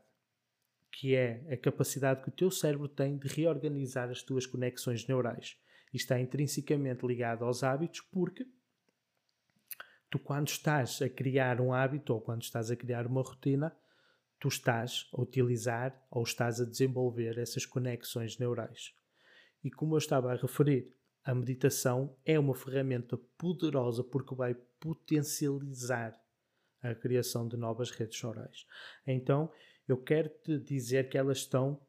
que 0.90 1.14
é 1.14 1.46
a 1.52 1.58
capacidade 1.58 2.24
que 2.24 2.30
o 2.30 2.32
teu 2.34 2.50
cérebro 2.50 2.88
tem 2.88 3.18
de 3.18 3.28
reorganizar 3.28 4.10
as 4.10 4.24
tuas 4.24 4.46
conexões 4.46 5.06
neurais. 5.06 5.58
E 5.94 5.98
está 5.98 6.18
intrinsecamente 6.18 7.06
ligado 7.06 7.44
aos 7.44 7.62
hábitos 7.62 8.00
porque 8.10 8.48
Tu, 10.10 10.18
quando 10.20 10.48
estás 10.48 11.02
a 11.02 11.10
criar 11.10 11.60
um 11.60 11.74
hábito 11.74 12.14
ou 12.14 12.22
quando 12.22 12.42
estás 12.42 12.72
a 12.72 12.78
criar 12.78 13.06
uma 13.06 13.22
rotina, 13.22 13.76
tu 14.40 14.48
estás 14.48 15.10
a 15.14 15.22
utilizar 15.22 16.06
ou 16.12 16.24
estás 16.24 16.62
a 16.62 16.66
desenvolver 16.66 17.38
essas 17.38 17.66
conexões 17.66 18.38
neurais. 18.38 18.94
E 19.64 19.72
como 19.72 19.96
eu 19.96 19.98
estava 19.98 20.32
a 20.32 20.36
referir, 20.36 20.96
a 21.24 21.34
meditação 21.34 22.16
é 22.24 22.40
uma 22.40 22.56
ferramenta 22.56 23.18
poderosa 23.38 24.04
porque 24.04 24.34
vai 24.36 24.56
potencializar 24.80 26.18
a 26.82 26.96
criação 26.96 27.48
de 27.48 27.58
novas 27.58 27.92
redes 27.92 28.22
neurais. 28.22 28.66
Então, 29.06 29.52
eu 29.88 29.98
quero 29.98 30.30
te 30.30 30.60
dizer 30.60 31.10
que 31.10 31.18
elas 31.18 31.40
estão 31.40 31.82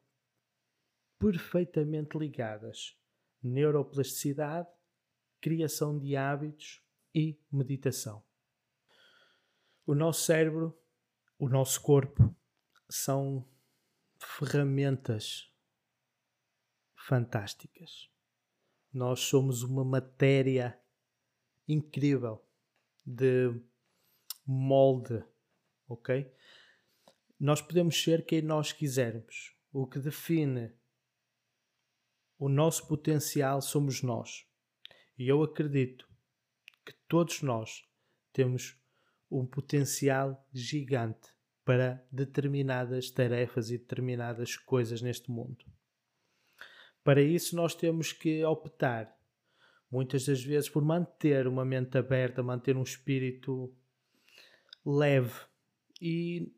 perfeitamente 1.17 2.17
ligadas. 2.17 2.97
Neuroplasticidade, 3.41 4.67
criação 5.39 5.97
de 5.97 6.15
hábitos 6.15 6.83
e 7.13 7.39
meditação. 7.51 8.23
O 9.85 9.95
nosso 9.95 10.23
cérebro, 10.23 10.77
o 11.37 11.47
nosso 11.47 11.81
corpo 11.81 12.35
são 12.89 13.47
ferramentas 14.17 15.53
fantásticas. 16.95 18.09
Nós 18.91 19.19
somos 19.21 19.61
uma 19.61 19.85
matéria 19.85 20.79
incrível 21.67 22.43
de 23.05 23.61
molde, 24.45 25.23
ok? 25.87 26.33
Nós 27.39 27.61
podemos 27.61 28.01
ser 28.01 28.25
quem 28.25 28.41
nós 28.41 28.73
quisermos. 28.73 29.55
O 29.71 29.85
que 29.85 29.99
define 29.99 30.73
o 32.39 32.49
nosso 32.49 32.87
potencial 32.87 33.61
somos 33.61 34.01
nós. 34.01 34.47
E 35.17 35.27
eu 35.27 35.43
acredito 35.43 36.09
que 36.83 36.93
todos 37.07 37.41
nós 37.43 37.87
temos 38.33 38.75
um 39.29 39.45
potencial 39.45 40.47
gigante 40.51 41.38
para 41.69 42.03
determinadas 42.11 43.11
tarefas 43.11 43.69
e 43.69 43.77
determinadas 43.77 44.57
coisas 44.57 45.03
neste 45.03 45.29
mundo. 45.29 45.63
Para 47.03 47.21
isso, 47.21 47.55
nós 47.55 47.75
temos 47.75 48.11
que 48.11 48.43
optar, 48.43 49.15
muitas 49.91 50.25
das 50.25 50.43
vezes, 50.43 50.67
por 50.67 50.83
manter 50.83 51.45
uma 51.45 51.63
mente 51.63 51.95
aberta, 51.95 52.41
manter 52.41 52.75
um 52.75 52.81
espírito 52.81 53.71
leve. 54.83 55.41
E 56.01 56.51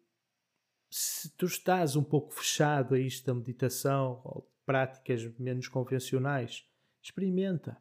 se 0.90 1.30
tu 1.36 1.46
estás 1.46 1.98
um 1.98 2.04
pouco 2.06 2.34
fechado 2.34 2.96
a 2.96 3.00
isto 3.00 3.26
da 3.26 3.34
meditação 3.34 4.22
ou 4.24 4.50
práticas 4.66 5.26
menos 5.38 5.68
convencionais, 5.68 6.66
experimenta. 7.04 7.76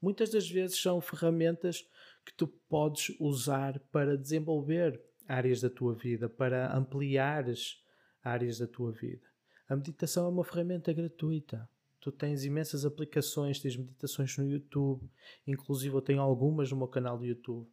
Muitas 0.00 0.30
das 0.30 0.48
vezes 0.48 0.80
são 0.80 1.00
ferramentas 1.00 1.82
que 2.24 2.32
tu 2.32 2.46
podes 2.46 3.12
usar 3.18 3.80
para 3.90 4.16
desenvolver 4.16 5.04
áreas 5.28 5.60
da 5.60 5.70
tua 5.70 5.94
vida, 5.94 6.28
para 6.28 6.74
ampliares 6.76 7.82
áreas 8.22 8.58
da 8.58 8.66
tua 8.66 8.92
vida. 8.92 9.26
A 9.68 9.76
meditação 9.76 10.26
é 10.26 10.28
uma 10.28 10.44
ferramenta 10.44 10.92
gratuita. 10.92 11.68
Tu 12.00 12.12
tens 12.12 12.44
imensas 12.44 12.84
aplicações, 12.84 13.58
tens 13.58 13.76
meditações 13.76 14.36
no 14.36 14.48
YouTube, 14.48 15.10
inclusive 15.46 15.94
eu 15.94 16.02
tenho 16.02 16.20
algumas 16.20 16.70
no 16.70 16.76
meu 16.76 16.88
canal 16.88 17.18
do 17.18 17.24
YouTube. 17.24 17.68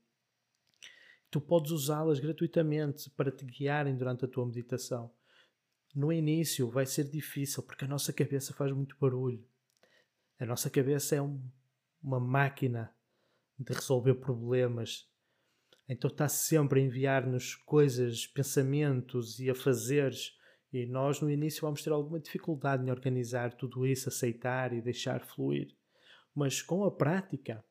Tu 1.30 1.39
podes 1.42 1.72
usá-las 1.72 2.20
gratuitamente 2.20 3.10
para 3.12 3.32
te 3.32 3.46
guiarem 3.46 3.96
durante 3.96 4.26
a 4.26 4.28
tua 4.28 4.46
meditação. 4.46 5.12
No 5.94 6.12
início 6.12 6.70
vai 6.70 6.86
ser 6.86 7.04
difícil 7.10 7.62
porque 7.62 7.86
a 7.86 7.88
nossa 7.88 8.12
cabeça 8.12 8.54
faz 8.54 8.72
muito 8.72 8.96
barulho. 9.00 9.44
A 10.39 10.46
nossa 10.46 10.70
cabeça 10.70 11.16
é 11.16 11.22
um, 11.22 11.39
uma 12.02 12.20
máquina 12.20 12.94
de 13.58 13.72
resolver 13.72 14.16
problemas, 14.16 15.08
então 15.88 16.10
está 16.10 16.30
sempre 16.30 16.80
a 16.80 16.84
enviar-nos 16.84 17.56
coisas, 17.56 18.26
pensamentos 18.26 19.39
e 19.39 19.50
a 19.50 19.56
fazeres. 19.56 20.38
E 20.72 20.86
nós 20.86 21.22
no 21.22 21.30
início 21.30 21.62
vamos 21.62 21.84
ter 21.84 21.91
alguma 21.91 22.19
dificuldade 22.19 22.86
em 22.86 22.89
organizar 22.89 23.54
tudo 23.54 23.86
isso, 23.86 24.10
aceitar 24.10 24.74
e 24.74 24.82
deixar 24.82 25.26
fluir. 25.26 25.76
Mas 26.34 26.62
com 26.62 26.84
a 26.84 26.91
prática, 26.91 27.63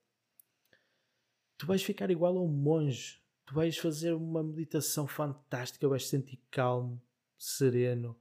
tu 1.56 1.66
vais 1.66 1.82
ficar 1.82 2.10
igual 2.10 2.36
a 2.36 2.42
um 2.42 2.48
monge. 2.48 3.20
Tu 3.44 3.54
vais 3.54 3.76
fazer 3.76 4.12
uma 4.12 4.42
meditação 4.42 5.06
fantástica, 5.06 5.88
vais 5.88 6.06
sentir 6.06 6.40
calmo, 6.50 7.02
sereno, 7.36 8.16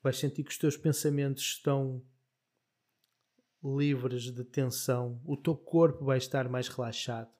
vais 0.00 0.16
sentir 0.16 0.44
que 0.44 0.50
os 0.50 0.58
teus 0.58 0.76
pensamentos 0.76 1.42
estão 1.42 2.04
livres 3.62 4.30
de 4.30 4.44
tensão, 4.44 5.20
o 5.24 5.36
teu 5.36 5.56
corpo 5.56 6.04
vai 6.04 6.18
estar 6.18 6.48
mais 6.48 6.68
relaxado 6.68 7.30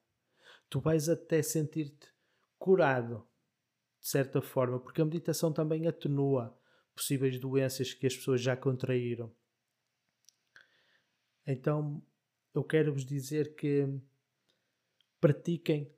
tu 0.70 0.80
vais 0.80 1.08
até 1.08 1.42
sentir-te 1.42 2.08
curado, 2.58 3.26
de 4.00 4.08
certa 4.08 4.40
forma, 4.40 4.78
porque 4.78 5.02
a 5.02 5.04
meditação 5.04 5.52
também 5.52 5.86
atenua 5.86 6.56
possíveis 6.94 7.38
doenças 7.38 7.92
que 7.92 8.06
as 8.06 8.16
pessoas 8.16 8.40
já 8.40 8.56
contraíram. 8.56 9.34
Então, 11.46 12.00
eu 12.54 12.62
quero 12.62 12.92
vos 12.92 13.04
dizer 13.04 13.56
que 13.56 13.86
pratiquem, 15.20 15.92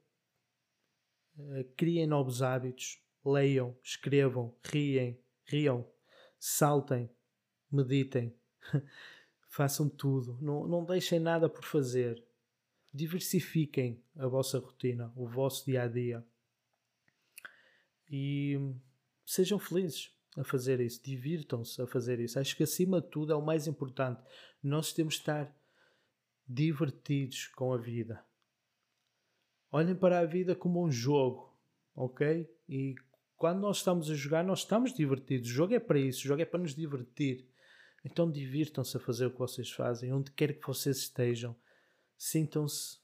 eh, 1.39 1.65
criem 1.77 2.07
novos 2.07 2.43
hábitos, 2.43 3.01
leiam, 3.25 3.77
escrevam, 3.83 4.57
riem, 4.65 5.21
riam, 5.45 5.87
saltem, 6.39 7.11
meditem, 7.71 8.35
façam 9.49 9.89
tudo, 9.89 10.39
não, 10.41 10.67
não 10.67 10.85
deixem 10.85 11.21
nada 11.21 11.49
por 11.49 11.65
fazer 11.65 12.25
diversifiquem 12.93 14.03
a 14.17 14.27
vossa 14.27 14.59
rotina, 14.59 15.13
o 15.17 15.27
vosso 15.27 15.65
dia 15.65 15.83
a 15.85 15.89
dia 15.89 16.25
e 18.13 18.59
sejam 19.25 19.59
felizes 19.59 20.15
a 20.37 20.45
fazer 20.45 20.81
isso, 20.81 21.03
divirtam-se 21.03 21.81
a 21.81 21.87
fazer 21.87 22.21
isso. 22.21 22.39
Acho 22.39 22.55
que 22.55 22.63
acima 22.63 23.01
de 23.01 23.09
tudo 23.09 23.33
é 23.33 23.37
o 23.37 23.45
mais 23.45 23.67
importante. 23.67 24.23
Nós 24.63 24.93
temos 24.93 25.15
de 25.15 25.21
estar 25.21 25.55
divertidos 26.47 27.47
com 27.49 27.73
a 27.73 27.79
vida. 27.79 28.23
Olhem 29.71 29.95
para 29.95 30.19
a 30.19 30.27
vida 30.27 30.55
como 30.55 30.85
um 30.85 30.91
jogo, 30.91 31.59
ok? 31.95 32.47
E 32.69 32.95
quando 33.37 33.61
nós 33.61 33.79
estamos 33.79 34.11
a 34.11 34.15
jogar, 34.15 34.45
nós 34.45 34.61
estamos 34.61 34.93
divertidos. 34.93 35.49
O 35.49 35.53
jogo 35.53 35.75
é 35.75 35.81
para 35.81 35.99
isso, 35.99 36.21
o 36.21 36.29
jogo 36.29 36.43
é 36.43 36.45
para 36.45 36.61
nos 36.61 36.75
divertir. 36.75 37.49
Então 38.05 38.31
divirtam-se 38.31 38.97
a 38.97 39.01
fazer 39.01 39.27
o 39.27 39.31
que 39.31 39.39
vocês 39.39 39.71
fazem, 39.71 40.13
onde 40.13 40.31
quer 40.33 40.53
que 40.53 40.67
vocês 40.67 40.99
estejam 40.99 41.57
sintam-se 42.23 42.99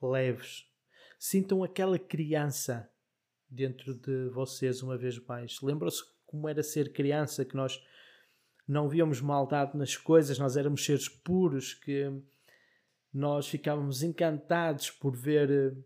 leves, 0.00 0.64
sintam 1.18 1.64
aquela 1.64 1.98
criança 1.98 2.88
dentro 3.48 3.94
de 3.94 4.28
vocês 4.28 4.80
uma 4.80 4.96
vez 4.96 5.18
mais. 5.18 5.60
Lembram-se 5.60 6.04
como 6.24 6.48
era 6.48 6.62
ser 6.62 6.92
criança, 6.92 7.44
que 7.44 7.56
nós 7.56 7.84
não 8.68 8.88
víamos 8.88 9.20
maldade 9.20 9.76
nas 9.76 9.96
coisas, 9.96 10.38
nós 10.38 10.56
éramos 10.56 10.84
seres 10.84 11.08
puros, 11.08 11.74
que 11.74 12.12
nós 13.12 13.48
ficávamos 13.48 14.04
encantados 14.04 14.88
por 14.88 15.16
ver 15.16 15.50
eh, 15.50 15.76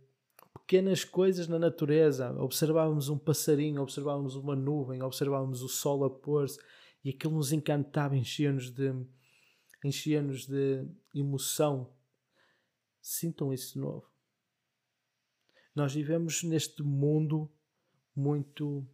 pequenas 0.52 1.04
coisas 1.04 1.48
na 1.48 1.58
natureza. 1.58 2.34
Observávamos 2.38 3.08
um 3.08 3.16
passarinho, 3.16 3.80
observávamos 3.80 4.36
uma 4.36 4.54
nuvem, 4.54 5.02
observávamos 5.02 5.62
o 5.62 5.68
sol 5.70 6.04
a 6.04 6.10
pôr-se 6.10 6.60
e 7.02 7.08
aquilo 7.08 7.34
nos 7.34 7.50
encantava, 7.50 8.14
enchia-nos 8.14 8.70
de, 8.70 8.92
enchia 9.82 10.22
de 10.22 10.86
emoção 11.14 11.90
sintam 13.04 13.52
isso 13.52 13.74
de 13.74 13.80
novo. 13.80 14.10
Nós 15.74 15.92
vivemos 15.92 16.42
neste 16.42 16.82
mundo 16.82 17.52
muito 18.16 18.86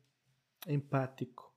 empático. 0.67 1.55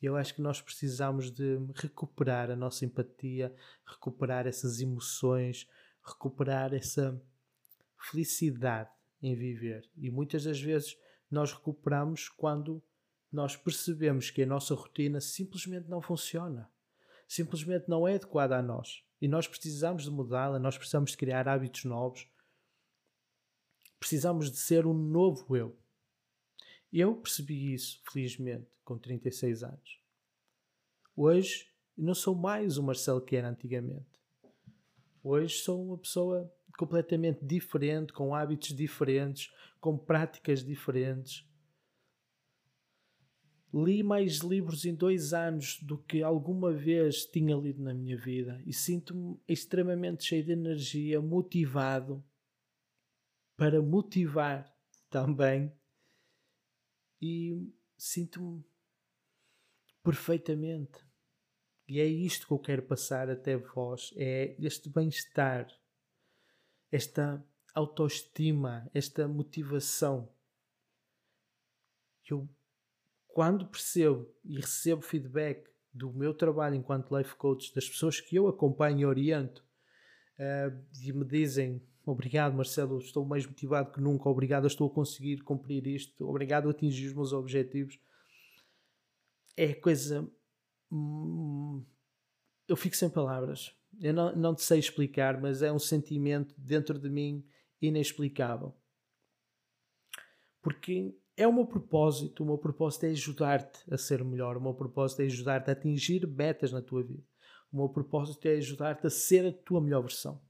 E 0.00 0.04
eu 0.04 0.14
acho 0.14 0.34
que 0.34 0.42
nós 0.42 0.60
precisamos 0.60 1.30
de 1.30 1.58
recuperar 1.74 2.50
a 2.50 2.56
nossa 2.56 2.84
empatia, 2.84 3.54
recuperar 3.86 4.46
essas 4.46 4.80
emoções, 4.80 5.66
recuperar 6.04 6.74
essa 6.74 7.20
felicidade 7.96 8.90
em 9.22 9.34
viver. 9.34 9.88
E 9.96 10.10
muitas 10.10 10.44
das 10.44 10.60
vezes 10.60 10.96
nós 11.30 11.52
recuperamos 11.52 12.28
quando 12.28 12.82
nós 13.32 13.56
percebemos 13.56 14.30
que 14.30 14.42
a 14.42 14.46
nossa 14.46 14.74
rotina 14.74 15.22
simplesmente 15.22 15.88
não 15.88 16.02
funciona, 16.02 16.70
simplesmente 17.26 17.88
não 17.88 18.06
é 18.06 18.16
adequada 18.16 18.58
a 18.58 18.62
nós. 18.62 19.07
E 19.20 19.26
nós 19.26 19.46
precisamos 19.48 20.04
de 20.04 20.10
mudá-la, 20.10 20.58
nós 20.58 20.76
precisamos 20.76 21.10
de 21.10 21.16
criar 21.16 21.48
hábitos 21.48 21.84
novos. 21.84 22.28
Precisamos 23.98 24.50
de 24.50 24.58
ser 24.58 24.86
um 24.86 24.94
novo 24.94 25.56
eu. 25.56 25.76
Eu 26.92 27.16
percebi 27.16 27.74
isso, 27.74 28.00
felizmente, 28.10 28.70
com 28.84 28.96
36 28.96 29.62
anos. 29.62 30.00
Hoje 31.16 31.68
não 31.96 32.14
sou 32.14 32.34
mais 32.34 32.78
o 32.78 32.82
Marcelo 32.82 33.20
que 33.20 33.34
era 33.34 33.48
antigamente. 33.48 34.06
Hoje 35.22 35.58
sou 35.58 35.84
uma 35.84 35.98
pessoa 35.98 36.50
completamente 36.78 37.44
diferente, 37.44 38.12
com 38.12 38.34
hábitos 38.34 38.68
diferentes, 38.68 39.52
com 39.80 39.98
práticas 39.98 40.64
diferentes, 40.64 41.47
Li 43.72 44.02
mais 44.02 44.38
livros 44.38 44.84
em 44.84 44.94
dois 44.94 45.34
anos 45.34 45.78
do 45.82 45.98
que 45.98 46.22
alguma 46.22 46.72
vez 46.72 47.26
tinha 47.26 47.54
lido 47.54 47.82
na 47.82 47.92
minha 47.92 48.16
vida 48.16 48.62
e 48.64 48.72
sinto-me 48.72 49.38
extremamente 49.46 50.24
cheio 50.24 50.44
de 50.44 50.52
energia, 50.52 51.20
motivado 51.20 52.24
para 53.56 53.82
motivar 53.82 54.74
também 55.10 55.72
e 57.20 57.70
sinto-me 57.96 58.64
perfeitamente. 60.02 61.06
E 61.86 62.00
é 62.00 62.06
isto 62.06 62.46
que 62.46 62.52
eu 62.52 62.58
quero 62.58 62.82
passar 62.82 63.28
até 63.28 63.56
vós: 63.56 64.12
é 64.16 64.56
este 64.58 64.88
bem-estar, 64.88 65.66
esta 66.90 67.44
autoestima, 67.74 68.90
esta 68.94 69.26
motivação. 69.26 70.32
Eu, 72.30 72.48
quando 73.38 73.68
percebo 73.68 74.28
e 74.44 74.56
recebo 74.56 75.00
feedback 75.00 75.70
do 75.94 76.12
meu 76.12 76.34
trabalho 76.34 76.74
enquanto 76.74 77.16
life 77.16 77.36
coach, 77.36 77.72
das 77.72 77.88
pessoas 77.88 78.20
que 78.20 78.34
eu 78.34 78.48
acompanho 78.48 78.98
e 78.98 79.06
oriento, 79.06 79.64
uh, 80.40 80.76
e 81.00 81.12
me 81.12 81.24
dizem 81.24 81.80
obrigado 82.04 82.56
Marcelo, 82.56 82.98
estou 82.98 83.24
mais 83.24 83.46
motivado 83.46 83.92
que 83.92 84.00
nunca, 84.00 84.28
obrigado, 84.28 84.66
estou 84.66 84.88
a 84.88 84.92
conseguir 84.92 85.44
cumprir 85.44 85.86
isto, 85.86 86.28
obrigado 86.28 86.66
a 86.66 86.72
atingir 86.72 87.06
os 87.06 87.14
meus 87.14 87.32
objetivos. 87.32 87.96
É 89.56 89.72
coisa. 89.72 90.28
Hum, 90.90 91.86
eu 92.66 92.74
fico 92.74 92.96
sem 92.96 93.08
palavras. 93.08 93.72
Eu 94.00 94.14
não, 94.14 94.34
não 94.34 94.52
te 94.52 94.64
sei 94.64 94.80
explicar, 94.80 95.40
mas 95.40 95.62
é 95.62 95.72
um 95.72 95.78
sentimento 95.78 96.56
dentro 96.58 96.98
de 96.98 97.08
mim 97.08 97.46
inexplicável. 97.80 98.74
Porque 100.60 101.14
é 101.38 101.46
o 101.46 101.52
meu 101.52 101.64
propósito, 101.64 102.42
o 102.42 102.46
meu 102.46 102.58
propósito 102.58 103.06
é 103.06 103.10
ajudar-te 103.10 103.82
a 103.94 103.96
ser 103.96 104.24
melhor, 104.24 104.56
o 104.56 104.60
meu 104.60 104.74
propósito 104.74 105.22
é 105.22 105.26
ajudar-te 105.26 105.70
a 105.70 105.72
atingir 105.72 106.26
metas 106.26 106.72
na 106.72 106.82
tua 106.82 107.02
vida. 107.02 107.22
O 107.72 107.76
meu 107.76 107.88
propósito 107.88 108.46
é 108.46 108.56
ajudar-te 108.56 109.06
a 109.06 109.10
ser 109.10 109.46
a 109.46 109.52
tua 109.52 109.80
melhor 109.80 110.02
versão. 110.02 110.42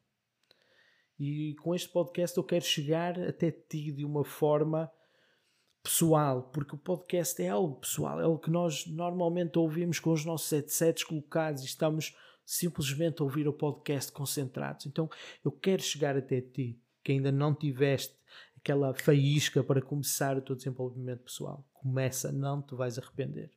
E 1.19 1.55
com 1.63 1.75
este 1.75 1.91
podcast 1.91 2.37
eu 2.39 2.45
quero 2.45 2.65
chegar 2.65 3.21
até 3.21 3.51
ti 3.51 3.93
de 3.93 4.03
uma 4.03 4.25
forma 4.25 4.91
pessoal, 5.83 6.45
porque 6.45 6.75
o 6.75 6.79
podcast 6.79 7.43
é 7.43 7.49
algo 7.49 7.81
pessoal, 7.81 8.19
é 8.19 8.25
algo 8.25 8.39
que 8.39 8.51
nós 8.51 8.87
normalmente 8.87 9.59
ouvimos 9.59 9.99
com 9.99 10.13
os 10.13 10.25
nossos 10.25 10.51
headsets 10.51 11.05
colocados 11.05 11.63
e 11.63 11.67
estamos 11.67 12.17
simplesmente 12.47 13.21
a 13.21 13.25
ouvir 13.25 13.47
o 13.47 13.53
podcast 13.53 14.11
concentrados. 14.11 14.87
Então 14.87 15.11
eu 15.45 15.53
quero 15.53 15.83
chegar 15.83 16.17
até 16.17 16.41
ti, 16.41 16.81
que 17.05 17.13
ainda 17.13 17.31
não 17.31 17.55
tiveste 17.55 18.17
aquela 18.69 18.93
faísca 18.93 19.65
para 19.65 19.81
começar 19.81 20.37
o 20.37 20.43
teu 20.43 20.55
desenvolvimento 20.55 21.23
pessoal. 21.23 21.67
Começa, 21.73 22.31
não 22.31 22.61
te 22.61 22.75
vais 22.75 22.99
arrepender. 22.99 23.51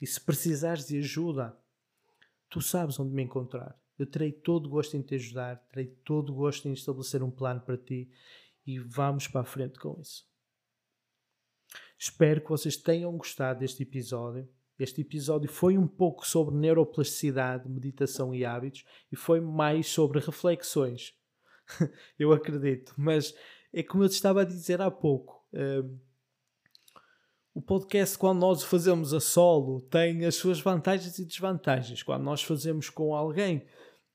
E 0.00 0.06
se 0.06 0.18
precisares 0.18 0.86
de 0.86 0.96
ajuda, 0.96 1.54
tu 2.48 2.62
sabes 2.62 2.98
onde 2.98 3.12
me 3.12 3.22
encontrar. 3.22 3.78
Eu 3.98 4.06
terei 4.06 4.32
todo 4.32 4.64
o 4.64 4.70
gosto 4.70 4.96
em 4.96 5.02
te 5.02 5.14
ajudar, 5.14 5.56
terei 5.68 5.88
todo 6.04 6.30
o 6.32 6.36
gosto 6.36 6.66
em 6.66 6.72
estabelecer 6.72 7.22
um 7.22 7.30
plano 7.30 7.60
para 7.60 7.76
ti 7.76 8.10
e 8.66 8.78
vamos 8.78 9.28
para 9.28 9.42
a 9.42 9.44
frente 9.44 9.78
com 9.78 10.00
isso. 10.00 10.26
Espero 11.98 12.40
que 12.40 12.48
vocês 12.48 12.78
tenham 12.78 13.14
gostado 13.18 13.60
deste 13.60 13.82
episódio. 13.82 14.48
Este 14.78 15.02
episódio 15.02 15.50
foi 15.50 15.76
um 15.76 15.86
pouco 15.86 16.26
sobre 16.26 16.54
neuroplasticidade, 16.54 17.68
meditação 17.68 18.34
e 18.34 18.42
hábitos 18.42 18.86
e 19.12 19.16
foi 19.16 19.38
mais 19.38 19.88
sobre 19.88 20.18
reflexões. 20.18 21.14
eu 22.18 22.32
acredito, 22.32 22.94
mas 22.96 23.34
é 23.72 23.82
como 23.82 24.04
eu 24.04 24.08
te 24.08 24.14
estava 24.14 24.42
a 24.42 24.44
dizer 24.44 24.80
há 24.80 24.90
pouco. 24.90 25.44
Um, 25.52 25.98
o 27.52 27.60
podcast, 27.60 28.16
quando 28.16 28.38
nós 28.38 28.62
o 28.62 28.66
fazemos 28.66 29.12
a 29.12 29.20
solo, 29.20 29.80
tem 29.90 30.24
as 30.24 30.36
suas 30.36 30.60
vantagens 30.60 31.18
e 31.18 31.24
desvantagens. 31.24 32.02
Quando 32.02 32.22
nós 32.22 32.42
fazemos 32.42 32.88
com 32.88 33.14
alguém, 33.14 33.66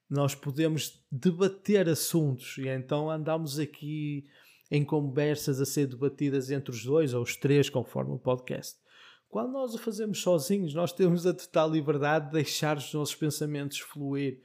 nós 0.09 0.33
podemos 0.33 1.03
debater 1.11 1.89
assuntos 1.89 2.57
e 2.57 2.67
então 2.67 3.09
andamos 3.09 3.59
aqui 3.59 4.25
em 4.71 4.83
conversas 4.83 5.59
a 5.59 5.65
ser 5.65 5.87
debatidas 5.87 6.49
entre 6.49 6.71
os 6.71 6.83
dois 6.83 7.13
ou 7.13 7.21
os 7.21 7.35
três, 7.35 7.69
conforme 7.69 8.13
o 8.13 8.19
podcast. 8.19 8.79
Quando 9.27 9.51
nós 9.51 9.73
o 9.75 9.77
fazemos 9.77 10.21
sozinhos, 10.21 10.73
nós 10.73 10.93
temos 10.93 11.25
a 11.25 11.33
total 11.33 11.69
liberdade 11.69 12.27
de 12.27 12.31
deixar 12.31 12.77
os 12.77 12.93
nossos 12.93 13.15
pensamentos 13.15 13.79
fluir. 13.79 14.41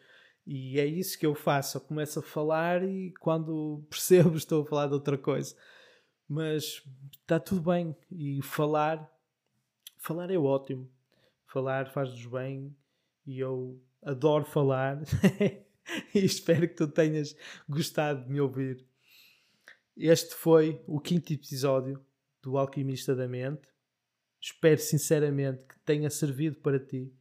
E 0.53 0.81
é 0.81 0.85
isso 0.85 1.17
que 1.17 1.25
eu 1.25 1.33
faço. 1.33 1.77
Eu 1.77 1.81
começo 1.81 2.19
a 2.19 2.23
falar 2.23 2.83
e 2.83 3.13
quando 3.21 3.85
percebo 3.89 4.37
estou 4.37 4.65
a 4.65 4.67
falar 4.67 4.89
de 4.89 4.95
outra 4.95 5.17
coisa. 5.17 5.55
Mas 6.29 6.83
está 7.23 7.39
tudo 7.39 7.71
bem. 7.71 7.95
E 8.11 8.43
falar, 8.43 9.09
falar 9.97 10.29
é 10.29 10.37
ótimo. 10.37 10.91
Falar 11.47 11.93
faz-nos 11.93 12.27
bem 12.27 12.77
e 13.25 13.39
eu 13.39 13.81
adoro 14.03 14.45
falar 14.45 15.01
e 16.13 16.19
espero 16.19 16.67
que 16.67 16.75
tu 16.75 16.89
tenhas 16.89 17.37
gostado 17.69 18.25
de 18.25 18.33
me 18.33 18.41
ouvir. 18.41 18.85
Este 19.97 20.35
foi 20.35 20.83
o 20.85 20.99
quinto 20.99 21.33
episódio 21.33 22.05
do 22.43 22.59
Alquimista 22.59 23.15
da 23.15 23.29
Mente. 23.29 23.69
Espero 24.41 24.81
sinceramente 24.81 25.65
que 25.65 25.79
tenha 25.85 26.11
servido 26.11 26.57
para 26.57 26.81
ti 26.81 27.13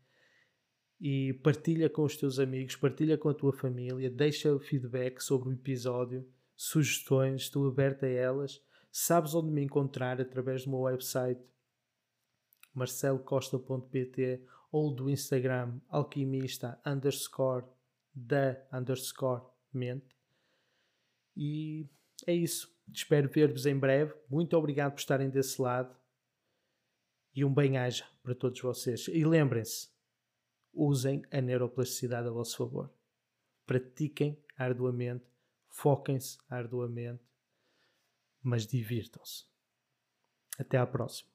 e 1.00 1.34
partilha 1.34 1.90
com 1.90 2.04
os 2.04 2.18
teus 2.18 2.40
amigos, 2.40 2.76
partilha 2.76 3.18
com 3.18 3.30
a 3.30 3.34
tua 3.34 3.54
família, 3.54 4.10
deixa 4.10 4.60
feedback 4.60 5.22
sobre 5.22 5.50
o 5.50 5.54
episódio, 5.54 6.28
sugestões, 6.56 7.44
estou 7.44 7.68
aberto 7.68 8.04
a 8.04 8.10
elas. 8.10 8.62
Sabes 8.92 9.34
onde 9.34 9.52
me 9.52 9.64
encontrar 9.64 10.20
através 10.20 10.66
do 10.66 10.72
meu 10.72 10.82
website 10.82 11.42
marcelocosta.pt 12.74 14.44
ou 14.72 14.94
do 14.94 15.10
Instagram 15.10 15.80
alquimista 15.90 16.80
underscore 16.86 17.66
da 18.14 18.58
underscore 18.74 19.44
mente. 19.74 20.16
E 21.36 21.88
é 22.26 22.34
isso. 22.34 22.76
Espero 22.92 23.30
ver-vos 23.30 23.66
em 23.66 23.78
breve. 23.78 24.14
Muito 24.30 24.58
obrigado 24.58 24.94
por 24.94 25.00
estarem 25.00 25.30
desse 25.30 25.62
lado. 25.62 25.96
E 27.34 27.46
um 27.46 27.54
bem-aja 27.54 28.06
para 28.22 28.36
todos 28.36 28.60
vocês. 28.60 29.08
E 29.08 29.24
lembrem-se, 29.24 29.90
usem 30.80 31.24
a 31.32 31.42
neuroplasticidade 31.42 32.28
a 32.28 32.32
vosso 32.32 32.58
favor. 32.58 32.90
Pratiquem 33.66 34.38
arduamente, 34.58 35.26
foquem-se 35.68 36.38
arduamente, 36.50 37.24
mas 38.42 38.66
divirtam-se. 38.66 39.46
Até 40.58 40.78
à 40.78 40.88
próxima. 40.88 41.29